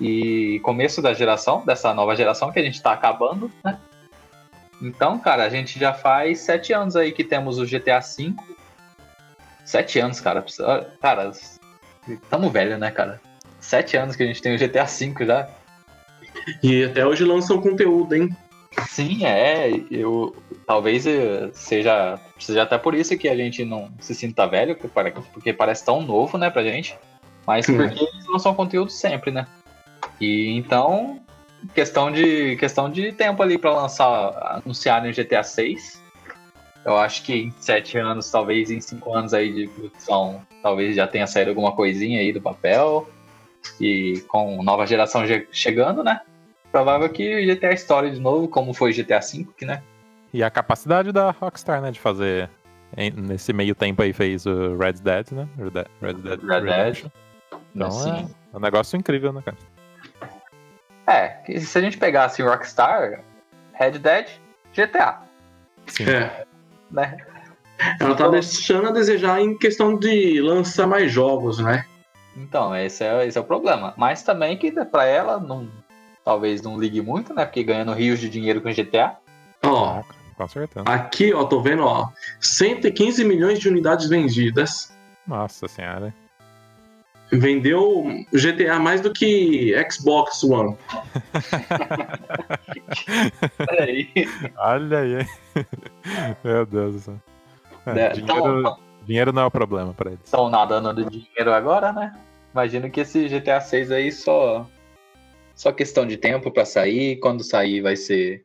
[0.00, 3.78] e começo da geração, dessa nova geração que a gente tá acabando, né?
[4.82, 8.34] Então, cara, a gente já faz sete anos aí que temos o GTA V.
[9.64, 10.44] Sete anos, cara.
[11.00, 11.32] Cara,
[12.28, 13.20] tamo velho, né, cara?
[13.60, 15.48] Sete anos que a gente tem o GTA V já.
[16.62, 18.36] E até hoje lançam conteúdo, hein?
[18.88, 19.70] Sim, é.
[19.90, 20.34] Eu
[20.66, 25.52] talvez eh, seja seja até por isso que a gente não se sinta velho, porque
[25.52, 26.98] parece tão novo, né, pra gente.
[27.46, 27.76] Mas Sim.
[27.76, 29.46] porque eles lançam conteúdo sempre, né?
[30.24, 31.20] E então,
[31.74, 36.02] questão de questão de tempo ali para lançar, anunciarem o GTA 6.
[36.84, 41.06] Eu acho que em sete anos, talvez em cinco anos aí de produção, talvez já
[41.06, 43.08] tenha saído alguma coisinha aí do papel.
[43.80, 46.20] E com nova geração chegando, né?
[46.74, 49.80] provável que GTA Story de novo, como foi GTA V, né?
[50.32, 52.50] E a capacidade da Rockstar, né, de fazer
[53.16, 55.48] nesse meio tempo aí fez o Red Dead, né?
[55.56, 56.40] Red Dead, Red Dead.
[56.42, 57.12] Red Dead.
[57.72, 59.56] Então é, é um negócio incrível, né, cara?
[61.06, 63.22] É, se a gente pegasse o Rockstar,
[63.72, 64.28] Red Dead,
[64.74, 65.20] GTA.
[65.86, 66.04] Sim.
[66.04, 66.44] É.
[66.90, 67.16] Né?
[68.00, 71.84] Ela tá deixando a desejar em questão de lançar mais jogos, né?
[72.36, 73.94] Então, esse é, esse é o problema.
[73.96, 75.68] Mas também que pra ela não
[76.24, 77.44] talvez não ligue muito, né?
[77.44, 79.16] Porque ganhando rios de dinheiro com GTA.
[79.62, 80.02] Ó,
[80.36, 80.84] com certeza.
[80.88, 82.08] Aqui, ó, tô vendo, ó,
[82.40, 84.92] 115 milhões de unidades vendidas.
[85.26, 86.14] Nossa senhora.
[87.32, 90.76] Vendeu GTA mais do que Xbox One.
[93.68, 94.08] Olha aí.
[94.56, 95.26] Olha aí.
[96.44, 97.20] Meu Deus do céu.
[97.86, 100.24] É, é, dinheiro, então, dinheiro não é o problema para eles.
[100.24, 102.14] Estão nadando de dinheiro agora, né?
[102.52, 104.66] Imagino que esse GTA 6 aí só
[105.54, 107.16] só questão de tempo para sair.
[107.16, 108.44] Quando sair, vai ser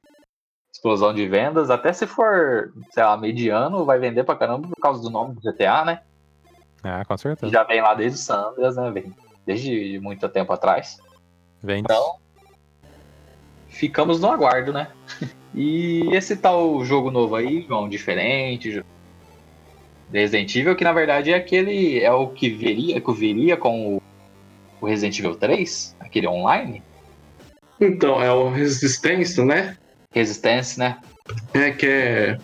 [0.71, 1.69] explosão de vendas.
[1.69, 5.41] Até se for, sei lá, mediano, vai vender pra caramba por causa do nome do
[5.41, 6.01] GTA, né?
[6.83, 7.51] Ah, com certeza.
[7.51, 8.91] Já vem lá desde o San Andreas, né?
[8.91, 9.13] Vem
[9.45, 10.99] desde muito tempo atrás.
[11.61, 11.79] Vem.
[11.79, 12.15] Então,
[13.67, 14.89] ficamos no aguardo, né?
[15.53, 18.83] E esse tal jogo novo aí, João, diferente,
[20.11, 24.01] Resident Evil, que na verdade é aquele, é o que viria, que viria com
[24.79, 26.83] o Resident Evil 3, aquele online.
[27.79, 29.77] Então, é o Resistência, né?
[30.13, 30.97] Resistência, né?
[31.53, 32.37] É, que é...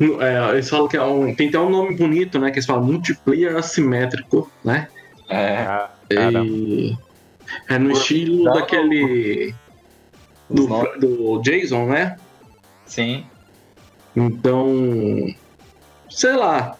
[0.00, 0.52] é.
[0.52, 1.34] eles falam que é um.
[1.34, 2.50] Tem até um nome bonito, né?
[2.50, 4.88] Que eles falam multiplayer assimétrico, né?
[5.28, 5.88] É.
[6.10, 6.96] E,
[7.68, 9.54] é no estilo daquele.
[10.48, 10.66] Do,
[10.98, 12.16] do Jason, né?
[12.84, 13.24] Sim.
[14.14, 15.26] Então.
[16.08, 16.76] Sei lá.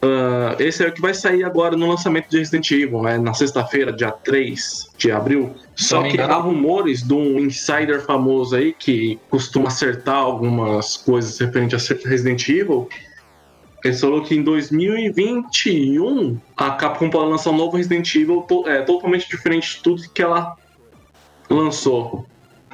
[0.00, 3.18] Uh, esse é o que vai sair agora no lançamento de Resident Evil, né?
[3.18, 5.54] Na sexta-feira, dia 3 de abril.
[5.74, 11.90] Só que há rumores de um insider famoso aí que costuma acertar algumas coisas referentes
[11.90, 12.88] a Resident Evil.
[13.84, 19.28] Ele falou que em 2021 a Capcom pode lançar um novo Resident Evil é, totalmente
[19.28, 20.56] diferente de tudo que ela
[21.50, 22.24] lançou.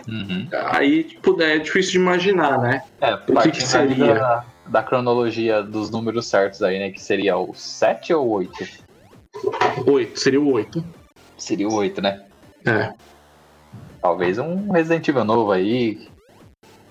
[0.07, 0.47] Uhum.
[0.73, 2.83] Aí tipo, é difícil de imaginar, né?
[3.01, 4.15] É, o que, que seria?
[4.15, 4.45] da
[4.83, 6.91] cronologia dos números certos aí, né?
[6.91, 8.53] Que seria o 7 ou o 8?
[9.87, 10.85] 8, seria o 8.
[11.37, 12.23] Seria o 8, né?
[12.65, 12.93] É.
[14.01, 16.09] Talvez um Resident Evil novo aí,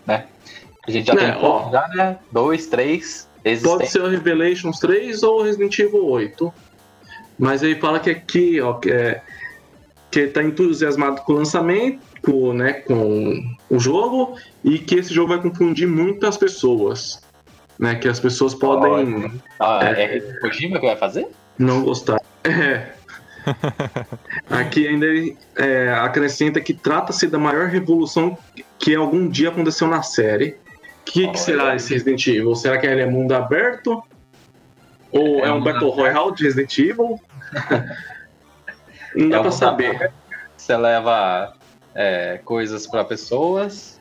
[0.05, 0.25] né?
[0.85, 2.17] A gente já é, tem pouco, já, né?
[2.31, 3.29] 2, 3.
[3.63, 6.53] Pode ser o Revelations 3 ou o Resident Evil 8.
[7.37, 9.21] Mas aí fala que aqui, ó, que, é,
[10.11, 15.29] que tá entusiasmado com o lançamento, com, né, com o jogo, e que esse jogo
[15.29, 17.21] vai confundir muitas pessoas
[17.79, 17.95] né?
[17.95, 19.41] Que as pessoas podem.
[19.59, 21.27] Ah, é, é Kojima que vai fazer?
[21.57, 22.19] Não gostar.
[22.43, 22.93] É.
[24.49, 25.05] Aqui ainda
[25.57, 28.37] é, acrescenta que trata-se da maior revolução
[28.79, 30.57] que algum dia aconteceu na série.
[31.01, 32.55] O que, que, será esse Resident Evil?
[32.55, 34.01] Será que ele é mundo aberto?
[35.11, 37.19] Ou é, é um Battle Royale de Resident Evil?
[39.15, 40.11] Não dá é pra saber.
[40.57, 41.53] Você leva
[41.93, 43.99] é, coisas para pessoas.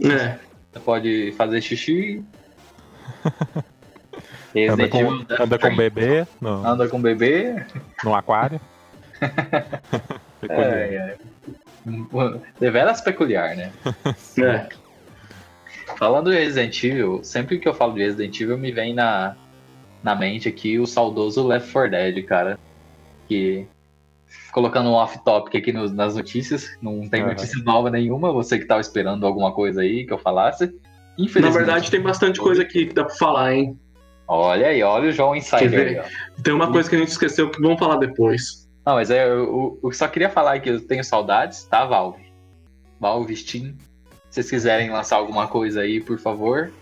[0.00, 0.38] É.
[0.72, 2.22] Você pode fazer xixi
[4.70, 6.26] anda com, anda com bebê.
[6.40, 7.64] No, anda com bebê.
[8.04, 8.60] No aquário.
[10.40, 10.72] peculiar.
[10.72, 11.16] É, é.
[12.60, 13.72] Deveras peculiar, né?
[14.38, 14.68] é.
[15.96, 19.36] Falando de Resident Evil, sempre que eu falo de Resident Evil, me vem na,
[20.02, 22.58] na mente aqui o saudoso Left 4 Dead, cara.
[23.28, 23.66] Que
[24.52, 27.28] colocando um off-topic aqui nos, nas notícias, não tem uhum.
[27.28, 30.74] notícia nova nenhuma, você que tava esperando alguma coisa aí que eu falasse.
[31.18, 33.78] Na verdade, tem bastante coisa aqui que dá pra falar, hein?
[34.26, 35.88] Olha aí, olha o João Insider.
[35.88, 36.42] Aí, ó.
[36.42, 38.68] Tem uma coisa que a gente esqueceu que vamos falar depois.
[38.86, 42.32] Não, mas é, eu, eu só queria falar que eu tenho saudades, tá, Valve?
[42.98, 43.74] Valve, Steam.
[44.30, 46.72] Se vocês quiserem lançar alguma coisa aí, por favor,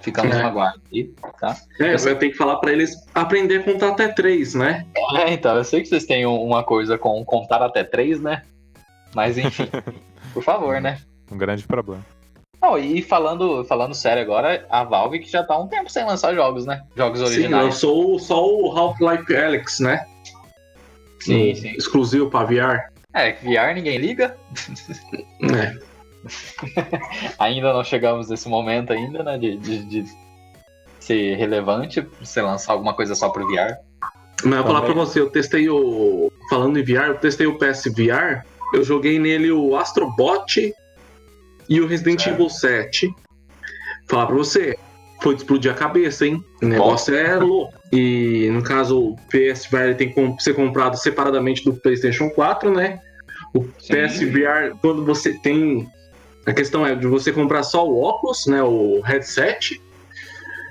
[0.00, 0.40] ficamos É.
[0.42, 1.54] no aguardo aí, tá?
[1.78, 4.86] É, Eu sei- vai ter que falar pra eles aprender a contar até três, né?
[5.16, 8.42] É, então, eu sei que vocês têm um- uma coisa com contar até três, né?
[9.14, 9.68] Mas enfim,
[10.32, 10.98] por favor, né?
[11.30, 12.04] Um grande problema.
[12.66, 16.04] Não, e falando, falando sério agora, a Valve que já tá há um tempo sem
[16.04, 16.82] lançar jogos, né?
[16.96, 17.64] Jogos Sim, originais.
[17.64, 20.04] lançou só o Half-Life Alyx, né?
[21.20, 21.70] Sim, Um sim.
[21.76, 22.90] Exclusivo pra VR.
[23.14, 24.36] É, VR ninguém liga.
[25.44, 25.78] É.
[27.38, 29.38] Ainda não chegamos nesse momento ainda, né?
[29.38, 30.04] De, de, de
[30.98, 33.76] ser relevante, você lançar alguma coisa só pro VR.
[34.42, 36.32] Mas eu vou falar pra você, eu testei o.
[36.50, 40.74] Falando em VR, eu testei o PSVR, eu joguei nele o Astrobot
[41.68, 42.34] e o Resident Certo.
[42.36, 43.14] Evil 7.
[44.08, 44.76] Falar pra você,
[45.20, 46.44] foi de explodir a cabeça, hein?
[46.62, 47.74] O negócio é louco.
[47.92, 53.00] E no caso, o PSVR tem que ser comprado separadamente do PlayStation 4, né?
[53.54, 53.62] O.
[53.64, 55.88] PSVR, quando você tem.
[56.44, 58.62] A questão é de você comprar só o óculos, né?
[58.62, 59.80] O headset.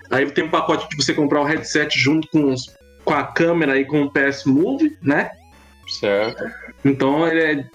[0.09, 3.77] Aí tem um pacote de você comprar o headset junto com, os- com a câmera
[3.77, 5.31] e com o PS Move, né?
[5.99, 6.43] Certo.
[6.85, 7.65] Então ele é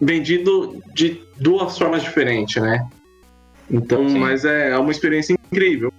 [0.00, 2.86] vendido de duas formas diferentes, né?
[3.70, 4.18] Então, Sim.
[4.18, 5.92] mas é, é uma experiência incrível.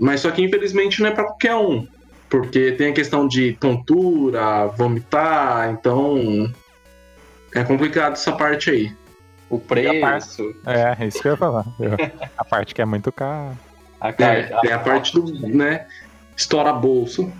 [0.00, 1.86] Mas só que infelizmente não é pra qualquer um.
[2.28, 6.52] Porque tem a questão de tontura, vomitar, então
[7.54, 8.92] é complicado essa parte aí.
[9.50, 11.64] O a parte- preço, É, isso que eu ia falar.
[12.36, 13.52] A parte que é muito cara.
[13.98, 15.86] a, É, car- tem a parte do, né,
[16.36, 17.32] estoura bolso.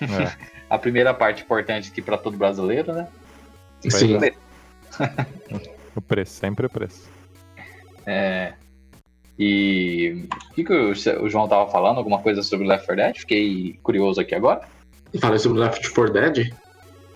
[0.00, 0.32] É.
[0.70, 3.08] a primeira parte importante aqui pra todo brasileiro, né?
[3.82, 4.16] Pois Sim.
[4.24, 4.32] é.
[5.96, 7.08] O preço, sempre o preço.
[8.04, 8.52] É.
[9.38, 11.96] E o que, que o, João tava falando?
[11.96, 13.16] Alguma coisa sobre Left 4 Dead?
[13.20, 14.60] Fiquei curioso aqui agora.
[15.18, 16.54] Falei sobre Left 4 Dead.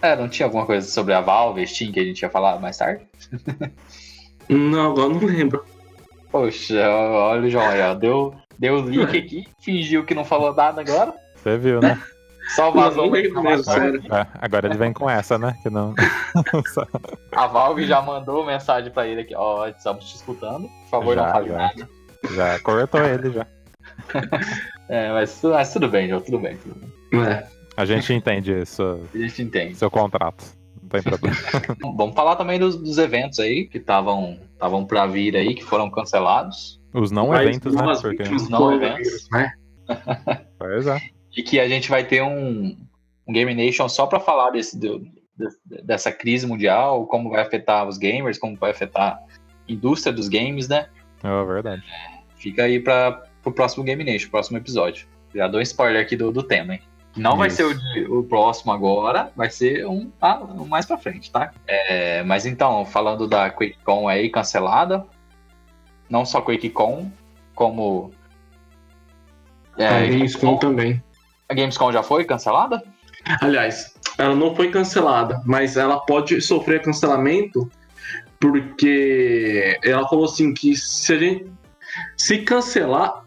[0.01, 2.79] É, não tinha alguma coisa sobre a Valve, Steam, que a gente ia falar mais
[2.79, 3.07] tarde?
[4.49, 5.64] Não, agora não lembro.
[6.29, 7.95] Poxa, olha o João aí, ó.
[7.95, 11.14] Deu, deu link aqui, fingiu que não falou nada agora.
[11.37, 12.03] Você viu, né?
[12.54, 13.74] Só vazou Não mesmo, informação.
[13.74, 14.02] sério.
[14.12, 15.56] É, agora ele vem com essa, né?
[15.62, 15.94] Que não.
[17.32, 20.68] A Valve já mandou mensagem pra ele aqui, ó, estamos te escutando.
[20.68, 21.56] Por favor, não Já, fale já.
[21.56, 21.88] nada.
[22.34, 23.46] já cortou ele já.
[24.92, 27.22] É, mas, mas tudo bem, João, tudo bem, tudo bem.
[27.24, 27.46] É.
[27.76, 29.76] A gente entende isso, A gente entende.
[29.76, 30.44] seu contrato.
[30.82, 31.36] Não tem problema.
[31.96, 35.88] Vamos falar também dos, dos eventos aí que estavam estavam para vir aí, que foram
[35.88, 36.80] cancelados.
[36.92, 37.84] Os não Mas eventos, né?
[38.02, 38.24] Porque...
[38.24, 39.28] do Não eventos.
[39.30, 39.52] né?
[40.58, 40.98] Pois é.
[41.37, 42.77] E que a gente vai ter um,
[43.27, 47.87] um Game Nation só para falar desse, do- de- dessa crise mundial, como vai afetar
[47.87, 49.23] os gamers, como vai afetar a
[49.69, 50.88] indústria dos games, né?
[51.23, 51.83] É verdade.
[52.37, 55.07] Fica aí para o próximo Game Nation, próximo episódio.
[55.35, 56.83] Já dou um spoiler aqui do, do tema, hein?
[57.16, 57.57] Não vai Isso.
[57.57, 61.53] ser o, de- o próximo agora, vai ser um, ah, um mais pra frente, tá?
[61.66, 65.05] É, mas então, falando da QuakeCon aí cancelada,
[66.09, 67.11] não só QuakeCon,
[67.55, 68.12] como.
[69.77, 71.03] É, a Gamescom também.
[71.50, 72.82] A Gamescom já foi cancelada?
[73.42, 77.68] Aliás, ela não foi cancelada, mas ela pode sofrer cancelamento
[78.38, 81.46] porque ela falou assim que se a gente
[82.16, 83.24] se cancelar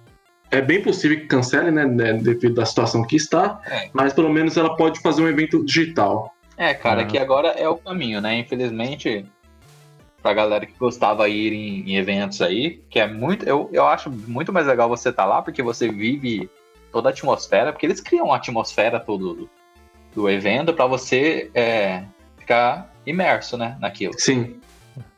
[0.49, 3.89] é bem possível que cancele, né, né, devido à situação que está, É.
[3.91, 6.31] mas pelo menos ela pode fazer um evento digital.
[6.57, 7.05] É, cara, Ah.
[7.05, 8.37] que agora é o caminho, né?
[8.37, 9.25] Infelizmente,
[10.21, 13.47] pra galera que gostava de ir em, em eventos aí, que é muito.
[13.47, 16.47] Eu, eu acho muito mais legal você estar lá, porque você vive
[16.93, 19.49] toda a atmosfera, porque eles criam uma atmosfera todo do,
[20.13, 22.03] do evento pra você é,
[22.37, 24.13] ficar imerso, né, naquilo.
[24.17, 24.61] Sim,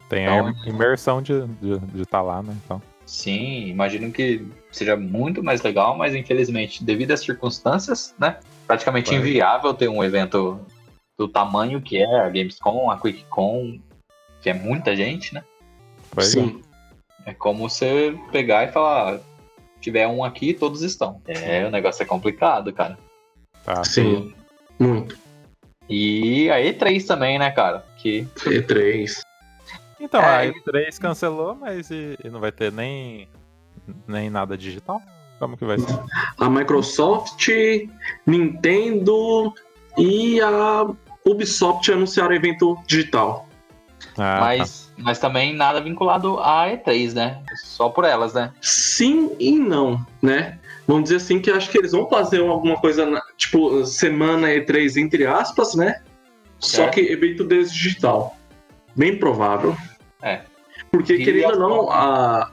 [0.10, 2.56] Tem Então- a imersão de estar de, de tá lá, né?
[2.64, 2.82] Então.
[3.06, 8.40] Sim, imagino que seja muito mais legal, mas infelizmente, devido às circunstâncias, né?
[8.66, 9.20] Praticamente Vai.
[9.20, 10.60] inviável ter um evento
[11.18, 13.80] do tamanho que é a Gamescom, a QuickCon,
[14.42, 15.44] que é muita gente, né?
[16.12, 16.62] Pois sim.
[17.26, 19.20] É como você pegar e falar, "Ah,
[19.80, 21.22] tiver um aqui, todos estão.
[21.28, 22.98] É, o negócio é complicado, cara.
[23.68, 23.74] é.
[23.74, 23.84] Tá.
[23.84, 24.34] Sim,
[24.80, 25.18] muito.
[25.90, 27.86] E a E3 também, né, cara?
[27.98, 29.22] Que E3.
[30.00, 33.28] Então, É, a E3 cancelou, mas e, e não vai ter nem,
[34.08, 35.02] nem nada digital?
[35.40, 36.00] Como que vai ser?
[36.40, 37.50] A Microsoft,
[38.26, 39.54] Nintendo
[39.98, 40.88] e a
[41.26, 43.48] Ubisoft anunciaram evento digital.
[44.18, 47.42] Ah, mas, mas também nada vinculado à E3, né?
[47.64, 48.52] Só por elas, né?
[48.62, 50.60] Sim e não, né?
[50.88, 54.98] Vamos dizer assim que acho que eles vão fazer alguma coisa, na- tipo, semana E3,
[54.98, 56.02] entre aspas, né?
[56.60, 56.94] Só Certo.
[56.94, 58.38] que evento deles digital.
[58.96, 59.76] Bem provável.
[60.22, 60.42] É.
[60.92, 62.50] Porque, E querendo ou não, a,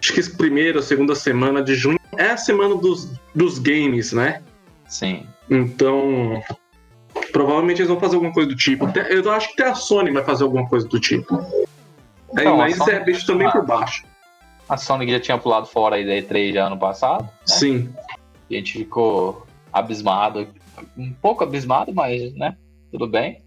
[0.00, 4.42] acho que a primeira segunda semana de junho é a semana dos, dos games, né?
[4.88, 5.26] Sim.
[5.50, 6.42] Então,
[7.32, 8.86] provavelmente eles vão fazer alguma coisa do tipo.
[9.08, 11.38] Eu acho que até a Sony vai fazer alguma coisa do tipo.
[12.36, 14.04] Aí, Então, a mas Sony- é bicho também por baixo.
[14.68, 17.28] A Sony já tinha pulado fora aí da E3 já ano passado.
[17.44, 17.92] Sim.
[18.48, 20.48] E a gente ficou abismado.
[20.96, 22.56] Um pouco abismado, mas, né?
[22.90, 23.42] Tudo bem.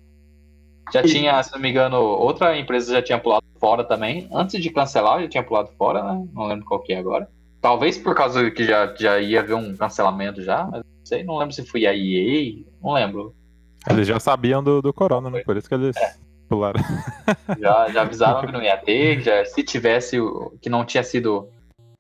[0.94, 4.28] Já E- tinha, se não me engano, outra empresa já tinha pulado fora também.
[4.32, 6.28] Antes de cancelar, já tinha pulado fora, né?
[6.34, 7.28] Não lembro qual que é agora.
[7.62, 11.38] Talvez por causa que já, já ia haver um cancelamento já, mas não sei, não
[11.38, 13.34] lembro se foi a EA, não lembro.
[13.90, 15.42] Eles já sabiam do, do Corona, né?
[15.44, 16.14] Por isso que eles É.
[16.48, 16.82] pularam.
[17.60, 20.18] Já, já avisaram que não ia ter, já, se tivesse,
[20.62, 21.50] que não tinha sido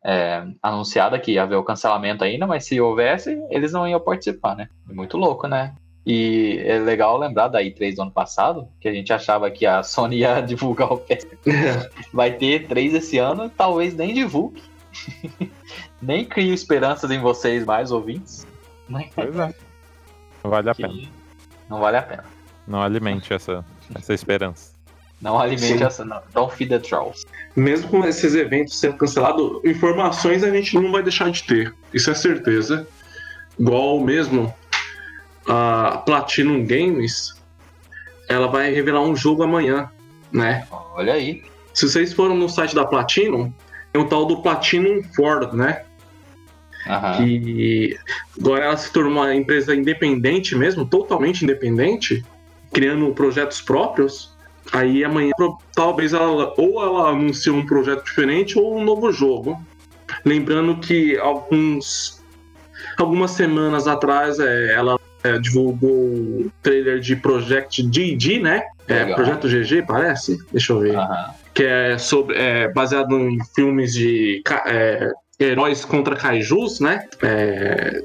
[0.03, 4.55] é, anunciado que ia haver o cancelamento ainda, mas se houvesse, eles não iam participar,
[4.55, 4.69] né?
[4.89, 5.73] É muito louco, né?
[6.05, 9.81] E é legal lembrar da E3 do ano passado, que a gente achava que a
[9.81, 11.25] Sony ia divulgar o PS.
[12.13, 14.61] Vai ter três esse ano, talvez nem divulgue.
[15.99, 18.45] nem crio esperanças em vocês mais, ouvintes.
[19.15, 19.53] Pois é.
[20.43, 21.09] Não vale a Que pena.
[21.67, 22.25] Não vale a pena.
[22.67, 24.73] Não alimente essa, essa esperança.
[25.21, 25.83] Não alimente Sim.
[25.83, 26.05] essa.
[26.05, 26.21] Não.
[26.33, 27.25] Don't feed the trolls.
[27.55, 31.73] Mesmo com esses eventos sendo cancelados, informações a gente não vai deixar de ter.
[31.93, 32.87] Isso é certeza.
[33.57, 34.53] Igual mesmo
[35.47, 37.33] a Platinum Games,
[38.27, 39.89] ela vai revelar um jogo amanhã,
[40.31, 40.67] né?
[40.93, 41.43] Olha aí.
[41.73, 43.51] Se vocês foram no site da Platinum,
[43.91, 45.83] tem o tal do Platinum Ford, né?
[46.87, 47.17] Aham.
[47.17, 47.97] que
[48.39, 52.23] agora ela se tornou uma empresa independente mesmo, totalmente independente,
[52.73, 54.35] criando projetos próprios.
[54.71, 55.31] Aí amanhã
[55.73, 59.61] talvez ela ou ela anuncie um projeto diferente ou um novo jogo.
[60.23, 62.23] Lembrando que alguns
[62.97, 68.63] algumas semanas atrás é, ela é, divulgou o trailer de Project GG, né?
[68.87, 69.13] É.
[69.13, 70.37] Projeto GG, parece?
[70.51, 70.97] Deixa eu ver
[71.55, 75.09] que é sobre é, baseado em filmes de é,
[75.39, 77.07] heróis contra kaijus, né?
[77.23, 78.03] É,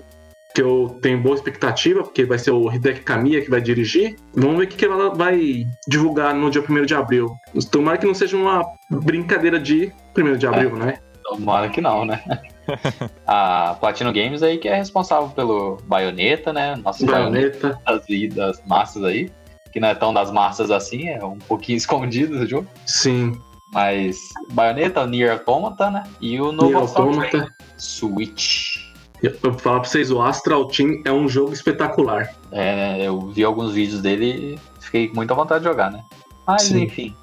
[0.55, 4.17] que eu tenho boa expectativa, porque vai ser o Hideki Kamiya que vai dirigir.
[4.35, 7.29] Vamos ver o que, ela vai divulgar no dia 1 de abril.
[7.71, 10.99] Tomara que não seja uma brincadeira de 1 de abril, né?
[11.23, 12.23] Tomara que não, né?
[13.27, 16.77] a Platinum Games aí que é responsável pelo Bayonetta, né?
[16.77, 18.35] Nosso Bayonetta Bayonetta.
[18.35, 19.31] das, das massas aí.
[19.73, 22.67] Que não é tão das massas assim, é um pouquinho escondido do jogo.
[22.87, 23.41] Sim.
[23.73, 24.19] Mas
[24.51, 26.03] Bayonetta, o Nier Automata, né?
[26.21, 27.55] E o novo Nier Automata.
[27.77, 28.90] Switch.
[29.23, 32.35] Eu vou falar pra vocês, o Astral Team é um jogo espetacular.
[32.51, 33.07] É, né?
[33.07, 36.03] Eu vi alguns vídeos dele e fiquei com muita vontade de jogar, né?
[36.47, 36.85] Mas Sim.
[36.85, 37.15] enfim.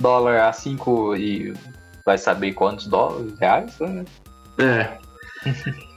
[0.00, 1.54] Dólar a 5 e
[2.04, 4.04] vai saber quantos dólares, reais, né?
[4.58, 4.98] É.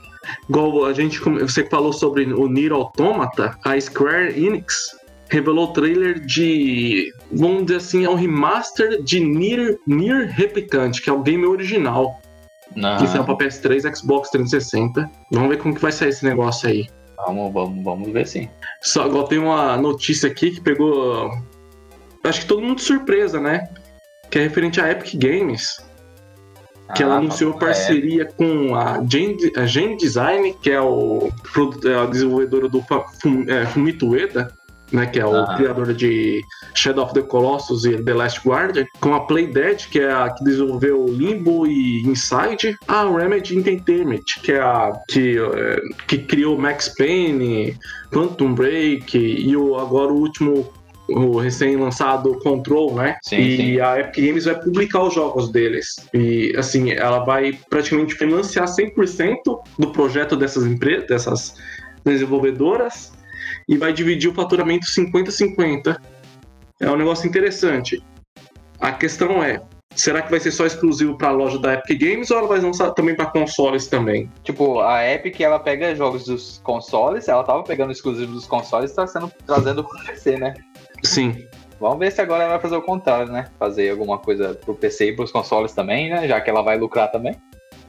[0.48, 4.76] Igual a gente, você falou sobre o Nier Automata, a Square Enix
[5.30, 11.10] revelou o trailer de, vamos dizer assim, é um remaster de Nier, Nier Replicante, que
[11.10, 12.20] é o game original,
[12.76, 12.96] Não.
[12.98, 15.10] que saiu pra PS3, Xbox 360.
[15.32, 16.86] Vamos ver como que vai sair esse negócio aí.
[17.26, 18.48] Vamos, vamos, vamos ver sim.
[18.82, 21.30] Só igual tem uma notícia aqui que pegou,
[22.24, 23.68] acho que todo mundo de surpresa, né?
[24.30, 25.84] Que é referente à Epic Games.
[26.94, 27.58] que ela Ah, anunciou é.
[27.58, 31.28] parceria com a Gen, a Gen Design, que é, o,
[31.84, 32.82] é a desenvolvedora do
[33.48, 34.50] é, Fumito Ueda,
[34.92, 35.56] né, que é o Aham.
[35.56, 40.12] criador de Shadow of the Colossus e The Last Guardian, com a Playdead, que é
[40.12, 46.18] a que desenvolveu Limbo e Inside, a Remedy Entertainment, que é a que, é, que
[46.18, 47.76] criou Max Payne,
[48.12, 50.72] Quantum Break e o, agora o último
[51.08, 53.16] o recém-lançado Control, né?
[53.22, 53.80] Sim, e sim.
[53.80, 55.96] a Epic Games vai publicar os jogos deles.
[56.12, 59.36] E assim, ela vai praticamente financiar 100%
[59.78, 61.54] do projeto dessas empresas, dessas
[62.04, 63.12] desenvolvedoras
[63.68, 65.96] e vai dividir o faturamento 50-50.
[66.80, 68.02] É um negócio interessante.
[68.80, 69.60] A questão é,
[69.94, 72.60] será que vai ser só exclusivo para a loja da Epic Games ou ela vai
[72.60, 74.30] lançar também para consoles também?
[74.44, 78.94] Tipo, a Epic, ela pega jogos dos consoles, ela tava pegando exclusivo dos consoles e
[78.94, 80.54] tá sendo trazendo pro PC, né?
[81.02, 81.46] Sim.
[81.80, 83.46] Vamos ver se agora ela vai fazer o contrário, né?
[83.58, 86.26] Fazer alguma coisa pro PC e pros consoles também, né?
[86.26, 87.36] Já que ela vai lucrar também.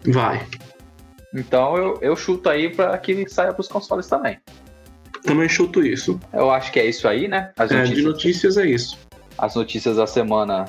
[0.06, 0.46] Vai.
[1.34, 4.40] Então eu, eu chuto aí pra que saia pros consoles também.
[5.24, 6.20] Também chuto isso.
[6.34, 7.52] Eu acho que é isso aí, né?
[7.58, 8.98] As É, notícias, de notícias é isso.
[9.38, 10.66] as notícias da semana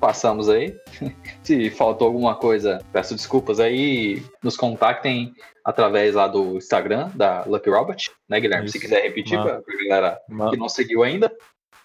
[0.00, 0.74] passamos aí.
[1.42, 4.22] Se faltou alguma coisa, peço desculpas aí.
[4.42, 5.32] Nos contactem
[5.64, 8.68] através lá do Instagram da Lucky Robot, né, Guilherme?
[8.68, 8.86] Se Isso.
[8.86, 10.18] quiser repetir Ma- pra, galera
[10.50, 11.32] que não seguiu ainda.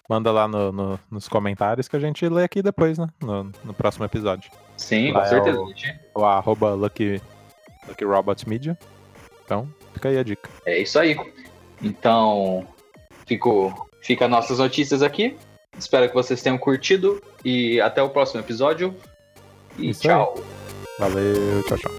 [0.08, 3.06] Manda lá no- no- nos comentários que a gente lê aqui depois, né?
[3.22, 4.50] No, no próximo episódio.
[4.76, 5.60] Sim, Lá com é certeza.
[5.60, 6.00] o- gente.
[6.16, 7.22] O arroba Lucky,
[7.88, 8.76] Lucky Robot Media.
[9.44, 10.50] Então, fica aí a dica.
[10.66, 11.16] É isso aí.
[11.82, 12.66] Então,
[13.26, 15.36] fico, fica nossas notícias aqui.
[15.78, 18.94] Espero que vocês tenham curtido e até o próximo episódio.
[19.78, 20.42] E Isso tchau.
[20.98, 21.90] Valeu, tchau, tchau.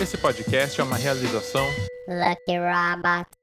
[0.00, 1.66] Esse podcast é uma realização
[2.08, 3.41] Lucky Robot.